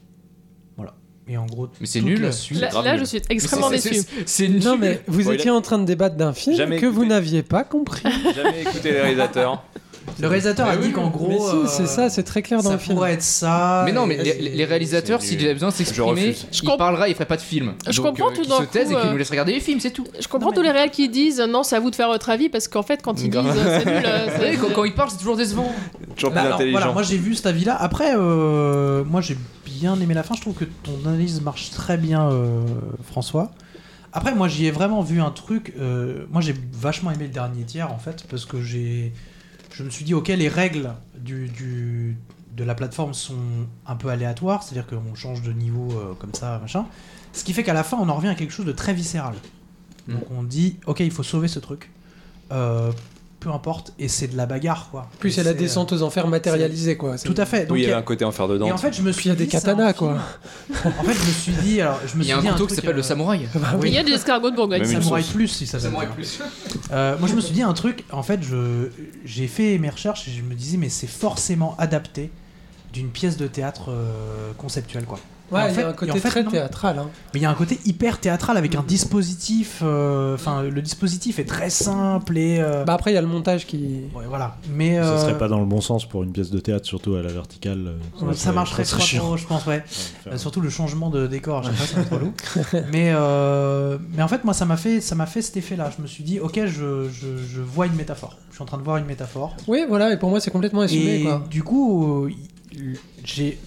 Voilà. 0.77 0.93
Et 1.27 1.37
en 1.37 1.45
gros, 1.45 1.69
Mais 1.79 1.85
c'est 1.85 2.01
nul. 2.01 2.21
la 2.21 2.31
suite- 2.31 2.59
Là, 2.59 2.67
grave 2.69 2.85
là, 2.85 2.91
nul. 2.93 2.99
je 3.01 3.05
suis 3.05 3.21
extrêmement 3.29 3.69
déçu. 3.69 4.01
c'est- 4.25 4.47
nul. 4.47 4.63
Non, 4.63 4.77
mais 4.77 5.01
vous 5.07 5.23
Bon, 5.25 5.31
étiez 5.31 5.49
a- 5.49 5.53
en 5.55 5.61
train 5.61 5.77
de 5.77 5.85
débattre 5.85 6.15
d'un 6.15 6.33
film 6.33 6.55
Jamais 6.55 6.77
que 6.79 6.85
vous 6.87 7.05
n'aviez 7.05 7.43
pas 7.43 7.63
compris. 7.63 8.03
Jamais 8.35 8.61
écouté 8.61 8.91
les 8.91 9.01
réalisateurs. 9.01 9.63
Le 10.19 10.27
réalisateur 10.27 10.67
a 10.67 10.75
Mais 10.75 10.87
dit 10.87 10.91
qu'en 10.91 11.09
gros. 11.09 11.27
Mais 11.29 11.37
si, 11.37 11.43
euh, 11.55 11.65
c'est 11.67 11.85
ça, 11.87 12.09
c'est 12.09 12.23
très 12.23 12.41
clair 12.41 12.61
dans 12.61 12.69
ça 12.69 12.75
le 12.75 12.79
film. 12.79 12.95
pourrait 12.95 13.13
être 13.13 13.21
ça. 13.21 13.83
Mais 13.85 13.91
non, 13.91 14.05
mais 14.05 14.17
les, 14.17 14.33
les 14.49 14.65
réalisateurs, 14.65 15.21
c'est 15.21 15.27
s'ils 15.27 15.37
nul. 15.37 15.45
avaient 15.45 15.53
besoin 15.53 15.69
de 15.69 15.73
s'exprimer, 15.73 16.35
ils 16.53 16.61
comp- 16.67 16.77
parleraient, 16.77 17.11
ils 17.11 17.13
feraient 17.13 17.25
pas 17.25 17.37
de 17.37 17.41
film. 17.41 17.73
Je 17.87 18.01
Donc, 18.01 18.05
comprends 18.17 18.31
euh, 18.31 18.35
tout 18.35 18.45
d'un 18.45 18.57
se 18.59 18.63
coup, 18.63 18.77
et 18.77 18.95
euh, 18.95 19.11
nous 19.11 19.17
laissent 19.17 19.29
regarder 19.29 19.53
les 19.53 19.59
films, 19.59 19.79
c'est 19.79 19.91
tout. 19.91 20.05
Je 20.19 20.27
comprends 20.27 20.51
tous 20.51 20.61
les 20.61 20.71
réels 20.71 20.91
qui 20.91 21.09
disent 21.09 21.39
non, 21.41 21.63
c'est 21.63 21.75
à 21.75 21.79
vous 21.79 21.91
de 21.91 21.95
faire 21.95 22.07
votre 22.09 22.29
avis 22.29 22.49
parce 22.49 22.67
qu'en 22.67 22.83
fait, 22.83 23.01
quand 23.01 23.21
ils 23.21 23.29
disent 23.29 23.39
euh, 23.43 23.79
c'est 23.79 23.85
nul, 23.85 24.03
euh, 24.05 24.25
Vous 24.25 24.31
c'est- 24.31 24.37
savez, 24.45 24.57
quand, 24.57 24.73
quand 24.73 24.83
ils 24.85 24.93
parlent, 24.93 25.09
c'est 25.11 25.17
toujours 25.17 25.37
décevant. 25.37 25.71
Toujours 26.15 26.31
Bah 26.31 26.39
plus 26.41 26.45
alors, 26.47 26.55
intelligent. 26.57 26.77
voilà, 26.79 26.93
moi 26.93 27.03
j'ai 27.03 27.17
vu 27.17 27.35
cet 27.35 27.45
avis-là. 27.45 27.75
Après, 27.79 28.13
euh, 28.15 29.03
moi 29.05 29.21
j'ai 29.21 29.37
bien 29.65 29.99
aimé 30.01 30.13
la 30.13 30.23
fin. 30.23 30.35
Je 30.35 30.41
trouve 30.41 30.55
que 30.55 30.65
ton 30.65 30.91
analyse 31.07 31.41
marche 31.41 31.69
très 31.71 31.97
bien, 31.97 32.29
euh, 32.29 32.61
François. 33.07 33.51
Après, 34.11 34.33
moi, 34.33 34.47
j'y 34.47 34.65
ai 34.65 34.71
vraiment 34.71 35.01
vu 35.03 35.21
un 35.21 35.29
truc. 35.29 35.71
euh, 35.79 36.25
moi, 36.31 36.41
j'ai 36.41 36.55
vachement 36.73 37.11
aimé 37.11 37.25
le 37.25 37.29
dernier 37.29 37.63
tiers, 37.63 37.93
en 37.93 37.99
fait, 37.99 38.25
parce 38.27 38.43
que 38.45 38.59
j'ai. 38.59 39.13
Je 39.71 39.83
me 39.83 39.89
suis 39.89 40.03
dit, 40.05 40.13
ok, 40.13 40.27
les 40.29 40.47
règles 40.49 40.93
du, 41.17 41.47
du- 41.49 42.17
de 42.55 42.63
la 42.63 42.75
plateforme 42.75 43.13
sont 43.13 43.35
un 43.85 43.95
peu 43.95 44.09
aléatoires, 44.09 44.63
c'est-à-dire 44.63 44.85
qu'on 44.87 45.15
change 45.15 45.41
de 45.41 45.51
niveau 45.53 45.91
euh, 45.91 46.13
comme 46.19 46.33
ça, 46.33 46.59
machin. 46.59 46.85
Ce 47.33 47.43
qui 47.43 47.53
fait 47.53 47.63
qu'à 47.63 47.73
la 47.73 47.83
fin, 47.83 47.97
on 47.97 48.09
en 48.09 48.15
revient 48.15 48.27
à 48.29 48.35
quelque 48.35 48.51
chose 48.51 48.65
de 48.65 48.71
très 48.71 48.93
viscéral. 48.93 49.35
Donc, 50.07 50.23
on 50.31 50.41
dit, 50.41 50.77
ok, 50.87 51.01
il 51.01 51.11
faut 51.11 51.21
sauver 51.23 51.47
ce 51.47 51.59
truc. 51.59 51.91
Euh, 52.51 52.91
peu 53.39 53.49
importe, 53.51 53.93
et 53.97 54.07
c'est 54.09 54.27
de 54.27 54.35
la 54.35 54.45
bagarre, 54.45 54.89
quoi. 54.91 55.09
Plus 55.19 55.31
c'est 55.31 55.43
la 55.43 55.51
c'est, 55.51 55.57
descente 55.57 55.93
aux 55.93 56.01
enfers 56.03 56.27
matérialisée, 56.27 56.97
quoi. 56.97 57.17
Tout 57.17 57.33
à 57.37 57.45
fait. 57.45 57.65
Donc, 57.65 57.75
Oui, 57.75 57.83
il 57.83 57.89
y 57.89 57.91
a- 57.91 57.97
un 57.97 58.01
côté 58.01 58.25
enfer 58.25 58.47
dedans. 58.49 58.67
et 58.67 58.71
en 58.71 58.77
fait, 58.77 58.93
je 58.93 59.01
me 59.01 59.11
suis 59.13 59.25
il 59.25 59.29
y 59.29 59.31
a 59.31 59.35
des 59.35 59.45
dit, 59.45 59.51
katanas, 59.51 59.93
quoi. 59.93 60.17
En 60.73 61.03
fait, 61.03 61.13
je 61.13 61.25
me 61.27 61.31
suis 61.31 61.51
dit, 61.63 61.81
alors, 61.81 61.99
je 62.05 62.17
me 62.17 62.23
Il 62.23 62.27
y 62.27 62.31
a 62.31 62.37
suis 62.37 62.39
un 62.39 62.41
dit 62.41 62.47
couteau 62.47 62.57
truc, 62.65 62.69
qui 62.69 62.75
s'appelle 62.75 62.91
euh, 62.91 62.97
le 62.97 63.03
samouraï. 63.03 63.47
bah 63.55 63.77
Il 63.83 63.93
y 63.93 63.97
a 63.97 64.03
des 64.03 64.11
escargots 64.11 64.51
de 64.51 64.55
Bourgogne. 64.55 64.83
Samouraï. 64.83 65.23
Plus, 65.23 65.47
si 65.47 65.65
ça 65.65 65.79
s'appelle. 65.79 65.99
Samouraï 65.99 66.07
plus. 66.13 66.39
Euh, 66.91 67.17
moi, 67.17 67.29
je 67.29 67.35
me 67.35 67.41
suis 67.41 67.53
dit 67.53 67.61
un 67.61 67.73
truc. 67.73 68.03
En 68.11 68.23
fait, 68.23 68.41
je 68.43 68.89
j'ai 69.23 69.47
fait 69.47 69.77
mes 69.77 69.89
recherches 69.89 70.27
et 70.27 70.31
je 70.31 70.41
me 70.41 70.53
disais, 70.53 70.77
mais 70.77 70.89
c'est 70.89 71.07
forcément 71.07 71.75
adapté 71.77 72.31
d'une 72.91 73.09
pièce 73.09 73.37
de 73.37 73.47
théâtre 73.47 73.89
euh, 73.91 74.51
conceptuelle, 74.57 75.05
quoi. 75.05 75.19
Ouais, 75.51 75.71
il 75.71 75.79
y 75.79 75.81
a 75.83 75.87
un 75.89 75.93
côté 75.93 76.11
en 76.11 76.15
fait, 76.15 76.29
très 76.29 76.43
non. 76.43 76.51
théâtral. 76.51 76.99
Hein. 76.99 77.09
Mais 77.33 77.39
il 77.39 77.43
y 77.43 77.45
a 77.45 77.49
un 77.49 77.53
côté 77.55 77.79
hyper 77.85 78.19
théâtral 78.19 78.57
avec 78.57 78.75
un 78.75 78.83
dispositif. 78.83 79.79
euh, 79.83 80.35
Enfin, 80.35 80.63
le 80.63 80.81
dispositif 80.81 81.39
est 81.39 81.45
très 81.45 81.69
simple 81.69 82.37
et 82.37 82.59
euh, 82.59 82.83
Bah 82.83 82.93
après, 82.93 83.11
il 83.11 83.15
y 83.15 83.17
a 83.17 83.21
le 83.21 83.27
montage 83.27 83.65
qui. 83.65 84.01
ouais, 84.15 84.25
voilà. 84.27 84.57
Mais 84.73 84.95
Ça 84.97 85.03
euh, 85.03 85.17
serait 85.21 85.37
pas 85.37 85.47
dans 85.47 85.59
le 85.59 85.65
bon 85.65 85.81
sens 85.81 86.05
pour 86.07 86.23
une 86.23 86.31
pièce 86.31 86.51
de 86.51 86.59
théâtre, 86.59 86.85
surtout 86.85 87.15
à 87.15 87.21
la 87.21 87.31
verticale. 87.31 87.93
Ouais, 88.21 88.33
ça 88.35 88.51
marcherait 88.51 88.83
pas 88.83 88.97
trop, 88.97 89.37
je 89.37 89.45
pense, 89.47 89.65
ouais. 89.65 89.83
Euh, 90.27 90.37
surtout 90.37 90.61
le 90.61 90.69
changement 90.69 91.09
de 91.09 91.27
décor, 91.27 91.63
je 91.63 91.71
sais 91.71 91.95
pas, 91.95 92.03
c'est 92.09 92.15
relou. 92.15 92.33
mais, 92.91 93.11
euh, 93.15 93.97
mais 94.15 94.21
en 94.23 94.27
fait, 94.27 94.43
moi, 94.43 94.53
ça 94.53 94.65
m'a 94.65 94.77
fait, 94.77 95.01
ça 95.01 95.15
m'a 95.15 95.25
fait 95.25 95.41
cet 95.41 95.57
effet-là. 95.57 95.91
Je 95.95 96.01
me 96.01 96.07
suis 96.07 96.23
dit, 96.23 96.39
ok, 96.39 96.59
je, 96.65 97.09
je, 97.09 97.37
je 97.37 97.61
vois 97.61 97.85
une 97.87 97.95
métaphore. 97.95 98.37
Je 98.49 98.55
suis 98.55 98.63
en 98.63 98.65
train 98.65 98.77
de 98.77 98.83
voir 98.83 98.97
une 98.97 99.05
métaphore. 99.05 99.55
Oui, 99.67 99.83
voilà, 99.87 100.13
et 100.13 100.17
pour 100.17 100.29
moi, 100.29 100.39
c'est 100.39 100.51
complètement 100.51 100.81
assumé, 100.81 101.21
Et 101.21 101.23
quoi. 101.23 101.43
du 101.49 101.63
coup, 101.63 102.27
j'ai, 103.23 103.57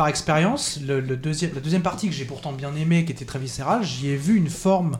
par 0.00 0.08
expérience, 0.08 0.80
la 0.80 1.02
deuxième 1.02 1.82
partie 1.82 2.08
que 2.08 2.14
j'ai 2.14 2.24
pourtant 2.24 2.54
bien 2.54 2.74
aimée, 2.74 3.04
qui 3.04 3.12
était 3.12 3.26
très 3.26 3.38
viscérale, 3.38 3.84
j'y 3.84 4.08
ai 4.08 4.16
vu 4.16 4.34
une 4.34 4.48
forme 4.48 4.96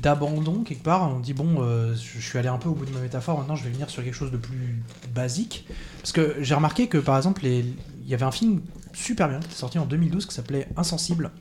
d'abandon 0.00 0.62
quelque 0.62 0.84
part. 0.84 1.10
On 1.10 1.18
dit 1.18 1.32
bon, 1.32 1.56
euh, 1.58 1.92
je 1.96 2.20
suis 2.20 2.38
allé 2.38 2.46
un 2.46 2.58
peu 2.58 2.68
au 2.68 2.74
bout 2.74 2.86
de 2.86 2.92
ma 2.92 3.00
métaphore. 3.00 3.40
Maintenant, 3.40 3.56
je 3.56 3.64
vais 3.64 3.70
venir 3.70 3.90
sur 3.90 4.04
quelque 4.04 4.14
chose 4.14 4.30
de 4.30 4.36
plus 4.36 4.80
basique. 5.12 5.66
Parce 5.98 6.12
que 6.12 6.36
j'ai 6.38 6.54
remarqué 6.54 6.86
que 6.86 6.98
par 6.98 7.16
exemple, 7.16 7.44
il 7.44 7.74
y 8.06 8.14
avait 8.14 8.24
un 8.24 8.30
film 8.30 8.60
super 8.94 9.28
bien 9.28 9.40
qui 9.40 9.48
est 9.48 9.58
sorti 9.58 9.80
en 9.80 9.84
2012 9.84 10.26
qui 10.26 10.34
s'appelait 10.36 10.68
Insensible, 10.76 11.32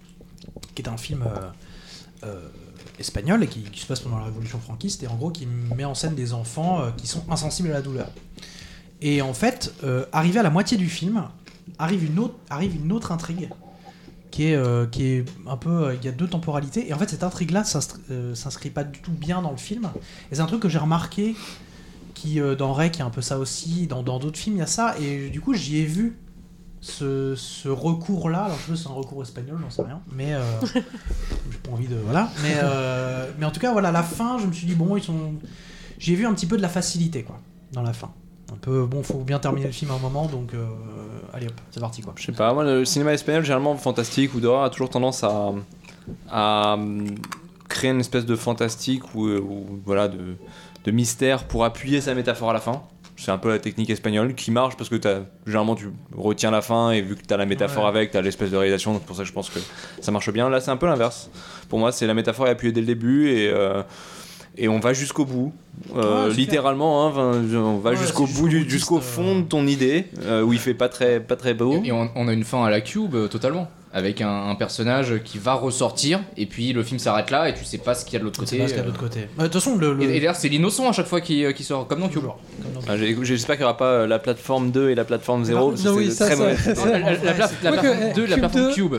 qui 0.74 0.82
est 0.82 0.90
un 0.90 0.98
film 0.98 1.26
euh, 1.28 2.26
euh, 2.26 2.48
espagnol 2.98 3.44
et 3.44 3.48
qui, 3.48 3.80
se 3.80 3.86
passe 3.86 4.00
pendant 4.00 4.18
la 4.18 4.26
Révolution 4.26 4.60
franquiste 4.60 5.04
et 5.04 5.08
en 5.08 5.16
gros 5.16 5.30
qui 5.30 5.46
met 5.46 5.86
en 5.86 5.94
scène 5.94 6.16
des 6.16 6.34
enfants 6.34 6.92
qui 6.98 7.06
sont 7.06 7.24
insensibles 7.30 7.70
à 7.70 7.74
la 7.74 7.82
douleur. 7.84 8.10
Et 9.00 9.22
en 9.22 9.36
fait, 9.36 9.76
arrivé 10.12 10.40
à 10.40 10.44
la 10.44 10.50
moitié 10.50 10.76
du 10.76 10.90
film, 10.90 11.28
arrive 11.80 12.04
une 12.06 12.20
autre, 12.20 12.36
arrive 12.50 12.76
une 12.76 12.92
autre 12.92 13.12
intrigue 13.12 13.50
qui 14.32 14.48
est, 14.48 14.56
euh, 14.56 14.86
qui 14.86 15.04
est 15.06 15.26
un 15.48 15.58
peu. 15.58 15.70
euh, 15.88 15.96
Il 15.96 16.04
y 16.06 16.10
a 16.10 16.12
deux 16.12 16.28
temporalités. 16.28 16.88
Et 16.90 16.94
en 16.94 16.98
fait, 16.98 17.10
cette 17.10 17.24
intrigue-là 17.24 17.64
euh, 18.12 18.36
s'inscrit 18.36 18.70
pas 18.70 18.84
du 18.84 19.00
tout 19.00 19.12
bien 19.14 19.42
dans 19.42 19.52
le 19.52 19.58
film. 19.58 19.90
Et 20.32 20.36
c'est 20.36 20.42
un 20.42 20.46
truc 20.48 20.62
que 20.62 20.70
j'ai 20.70 20.80
remarqué 20.80 21.36
qui, 22.14 22.40
dans 22.58 22.74
Rec, 22.74 22.96
il 22.96 23.00
y 23.00 23.02
a 23.02 23.06
un 23.06 23.10
peu 23.10 23.22
ça 23.22 23.38
aussi. 23.40 23.88
Dans 23.88 24.04
dans 24.04 24.20
d'autres 24.20 24.38
films, 24.40 24.58
il 24.58 24.60
y 24.60 24.64
a 24.64 24.68
ça. 24.68 24.96
Et 25.00 25.30
du 25.30 25.42
coup, 25.42 25.54
j'y 25.54 25.78
ai 25.80 25.86
vu 25.86 26.18
ce, 26.82 27.34
ce 27.36 27.68
recours-là. 27.70 28.44
Alors, 28.46 28.58
je 28.58 28.64
sais 28.64 28.72
pas 28.72 28.76
si 28.78 28.84
c'est 28.84 28.90
un 28.90 28.94
recours 28.94 29.22
espagnol, 29.22 29.58
j'en 29.62 29.70
sais 29.70 29.84
rien. 29.84 30.02
Mais. 30.12 30.34
euh, 30.34 30.42
j'ai 30.74 31.58
pas 31.64 31.72
envie 31.72 31.88
de. 31.88 31.96
Voilà. 31.96 32.30
Mais, 32.44 32.56
euh, 32.62 33.30
mais 33.40 33.46
en 33.46 33.52
tout 33.52 33.60
cas, 33.60 33.72
voilà, 33.72 33.92
la 33.92 34.04
fin, 34.04 34.38
je 34.38 34.48
me 34.48 34.52
suis 34.54 34.68
dit, 34.68 34.76
bon, 34.76 34.96
ils 34.98 35.04
sont. 35.04 35.34
J'ai 35.98 36.16
vu 36.16 36.26
un 36.26 36.34
petit 36.34 36.46
peu 36.46 36.58
de 36.58 36.62
la 36.62 36.70
facilité, 36.70 37.24
quoi, 37.24 37.40
dans 37.72 37.82
la 37.82 37.94
fin. 37.94 38.12
Un 38.52 38.58
peu, 38.58 38.86
bon, 38.86 39.02
faut 39.02 39.20
bien 39.24 39.40
terminer 39.40 39.68
le 39.68 39.72
film 39.72 39.92
à 39.92 39.96
un 39.96 40.00
moment, 40.00 40.28
donc 40.28 40.54
euh, 40.54 40.68
allez 41.36 41.48
hop, 41.48 41.54
c'est 41.72 41.80
parti 41.80 42.02
quoi. 42.02 42.14
Je 42.18 42.24
sais 42.26 42.32
pas, 42.32 42.54
moi 42.54 42.64
le 42.64 42.86
cinéma 42.86 43.14
espagnol, 43.14 43.44
généralement 43.44 43.76
fantastique 43.76 44.34
ou 44.34 44.40
d'horreur, 44.40 44.64
a 44.64 44.70
toujours 44.70 44.90
tendance 44.90 45.24
à, 45.24 45.52
à 46.32 46.74
hum, 46.74 47.06
créer 47.70 47.92
une 47.92 48.00
espèce 48.00 48.26
de 48.26 48.36
fantastique 48.36 49.14
ou, 49.16 49.28
euh, 49.28 49.40
ou, 49.40 49.82
voilà, 49.86 50.08
de, 50.08 50.36
de 50.84 50.92
mystère 50.92 51.44
pour 51.44 51.66
appuyer 51.66 52.02
sa 52.02 52.14
métaphore 52.16 52.50
à 52.50 52.54
la 52.54 52.60
fin. 52.62 52.82
C'est 53.18 53.32
un 53.32 53.38
peu 53.38 53.48
la 53.50 53.60
technique 53.60 53.90
espagnole 53.90 54.36
qui 54.36 54.52
marche 54.52 54.76
parce 54.76 54.90
que 54.90 54.96
as, 55.08 55.22
généralement 55.46 55.76
tu 55.76 55.90
retiens 56.18 56.52
la 56.52 56.62
fin 56.62 56.92
et 56.92 57.02
vu 57.02 57.16
que 57.16 57.22
tu 57.26 57.34
as 57.34 57.38
la 57.38 57.46
métaphore 57.46 57.84
Ouais. 57.84 57.90
avec, 57.90 58.12
tu 58.12 58.18
as 58.18 58.22
l'espèce 58.22 58.52
de 58.52 58.58
réalisation, 58.58 58.92
donc 58.92 59.04
pour 59.04 59.16
ça 59.16 59.24
je 59.24 59.32
pense 59.32 59.50
que 59.50 59.60
ça 60.02 60.12
marche 60.12 60.30
bien. 60.32 60.50
Là, 60.50 60.60
c'est 60.60 60.72
un 60.72 60.76
peu 60.78 60.86
l'inverse. 60.86 61.30
Pour 61.70 61.80
moi, 61.80 61.94
c'est 61.94 62.08
la 62.08 62.14
métaphore 62.14 62.48
est 62.48 62.52
appuyée 62.52 62.74
dès 62.74 62.82
le 62.82 62.88
début 62.88 63.30
et, 63.30 63.50
euh, 63.50 63.82
et 64.58 64.68
on 64.68 64.80
va 64.80 64.94
jusqu'au 64.94 65.26
bout. 65.26 65.54
Euh, 65.96 66.30
Ouais, 66.30 66.34
littéralement, 66.34 67.08
hein, 67.08 67.12
on 67.56 67.78
va 67.80 67.92
Ouais, 67.92 67.98
jusqu'au 67.98 68.26
bout, 68.28 68.50
jusqu'au 68.50 69.00
fond 69.02 69.40
de 69.40 69.44
ton 69.44 69.68
idée 69.68 70.06
euh, 70.24 70.42
où 70.42 70.54
il 70.54 70.60
fait 70.60 70.74
pas 70.74 70.88
très, 70.90 71.20
pas 71.20 71.36
très 71.36 71.54
beau. 71.54 71.82
Et 71.84 71.92
on, 71.92 72.10
on 72.16 72.28
a 72.28 72.34
une 72.34 72.44
fin 72.46 72.64
à 72.64 72.70
la 72.70 72.82
Cube 72.82 73.14
euh, 73.16 73.28
totalement. 73.28 73.68
Avec 73.94 74.20
un, 74.20 74.50
un 74.50 74.56
personnage 74.56 75.22
qui 75.24 75.38
va 75.38 75.54
ressortir, 75.54 76.20
et 76.36 76.46
puis 76.48 76.74
le 76.74 76.84
film 76.84 77.00
s'arrête 77.00 77.32
là, 77.32 77.48
et 77.48 77.54
tu 77.54 77.64
sais 77.64 77.78
pas 77.78 77.96
ce 77.96 78.04
qu'il 78.04 78.14
y 78.14 78.16
a 78.18 78.20
de 78.20 78.26
l'autre 78.26 78.40
côté. 78.42 78.58
pas 78.58 78.68
ce 78.68 78.74
qu'il 78.74 78.78
y 78.78 78.80
a 78.82 78.84
de 78.84 78.88
l'autre 78.90 79.00
côté. 79.00 79.22
Bah, 79.38 79.44
De 79.44 79.48
toute 79.48 79.62
façon, 79.62 79.78
le. 79.78 79.94
le- 79.94 80.04
Et, 80.04 80.18
et 80.18 80.20
d'ailleurs, 80.20 80.36
c'est 80.36 80.50
l'innocent 80.50 80.90
à 80.90 80.92
chaque 80.92 81.06
fois 81.08 81.22
qui, 81.22 81.46
qui 81.54 81.64
sort, 81.64 81.88
comme 81.88 82.02
dans 82.02 82.08
Cube. 82.10 82.20
Toujours, 82.20 82.38
comme 82.62 82.74
dans- 82.74 82.75
Ah, 82.88 82.94
J'espère 83.22 83.56
qu'il 83.56 83.64
n'y 83.64 83.70
aura 83.70 83.78
pas 83.78 83.86
euh, 83.92 84.08
la 84.08 84.20
plateforme 84.20 84.72
2 84.72 84.90
et 84.90 84.96
la 84.96 85.06
plateforme 85.06 85.44
0. 85.44 85.70
parce 85.72 85.82
que 85.82 85.88
non, 85.88 85.94
c'est 85.96 86.00
oui, 86.00 86.12
ça, 86.12 86.26
très 86.26 86.36
ça- 86.36 86.44
mauvais. 86.44 86.56
ça- 86.56 86.86
la, 86.86 87.00
la, 87.00 87.12
la, 87.12 87.50
la 87.64 87.72
plateforme 87.72 87.98
eh, 88.10 88.14
2, 88.14 88.22
la 88.22 88.28
Cube 88.28 88.40
plateforme 88.40 88.68
2. 88.68 88.74
Cube. 88.74 88.96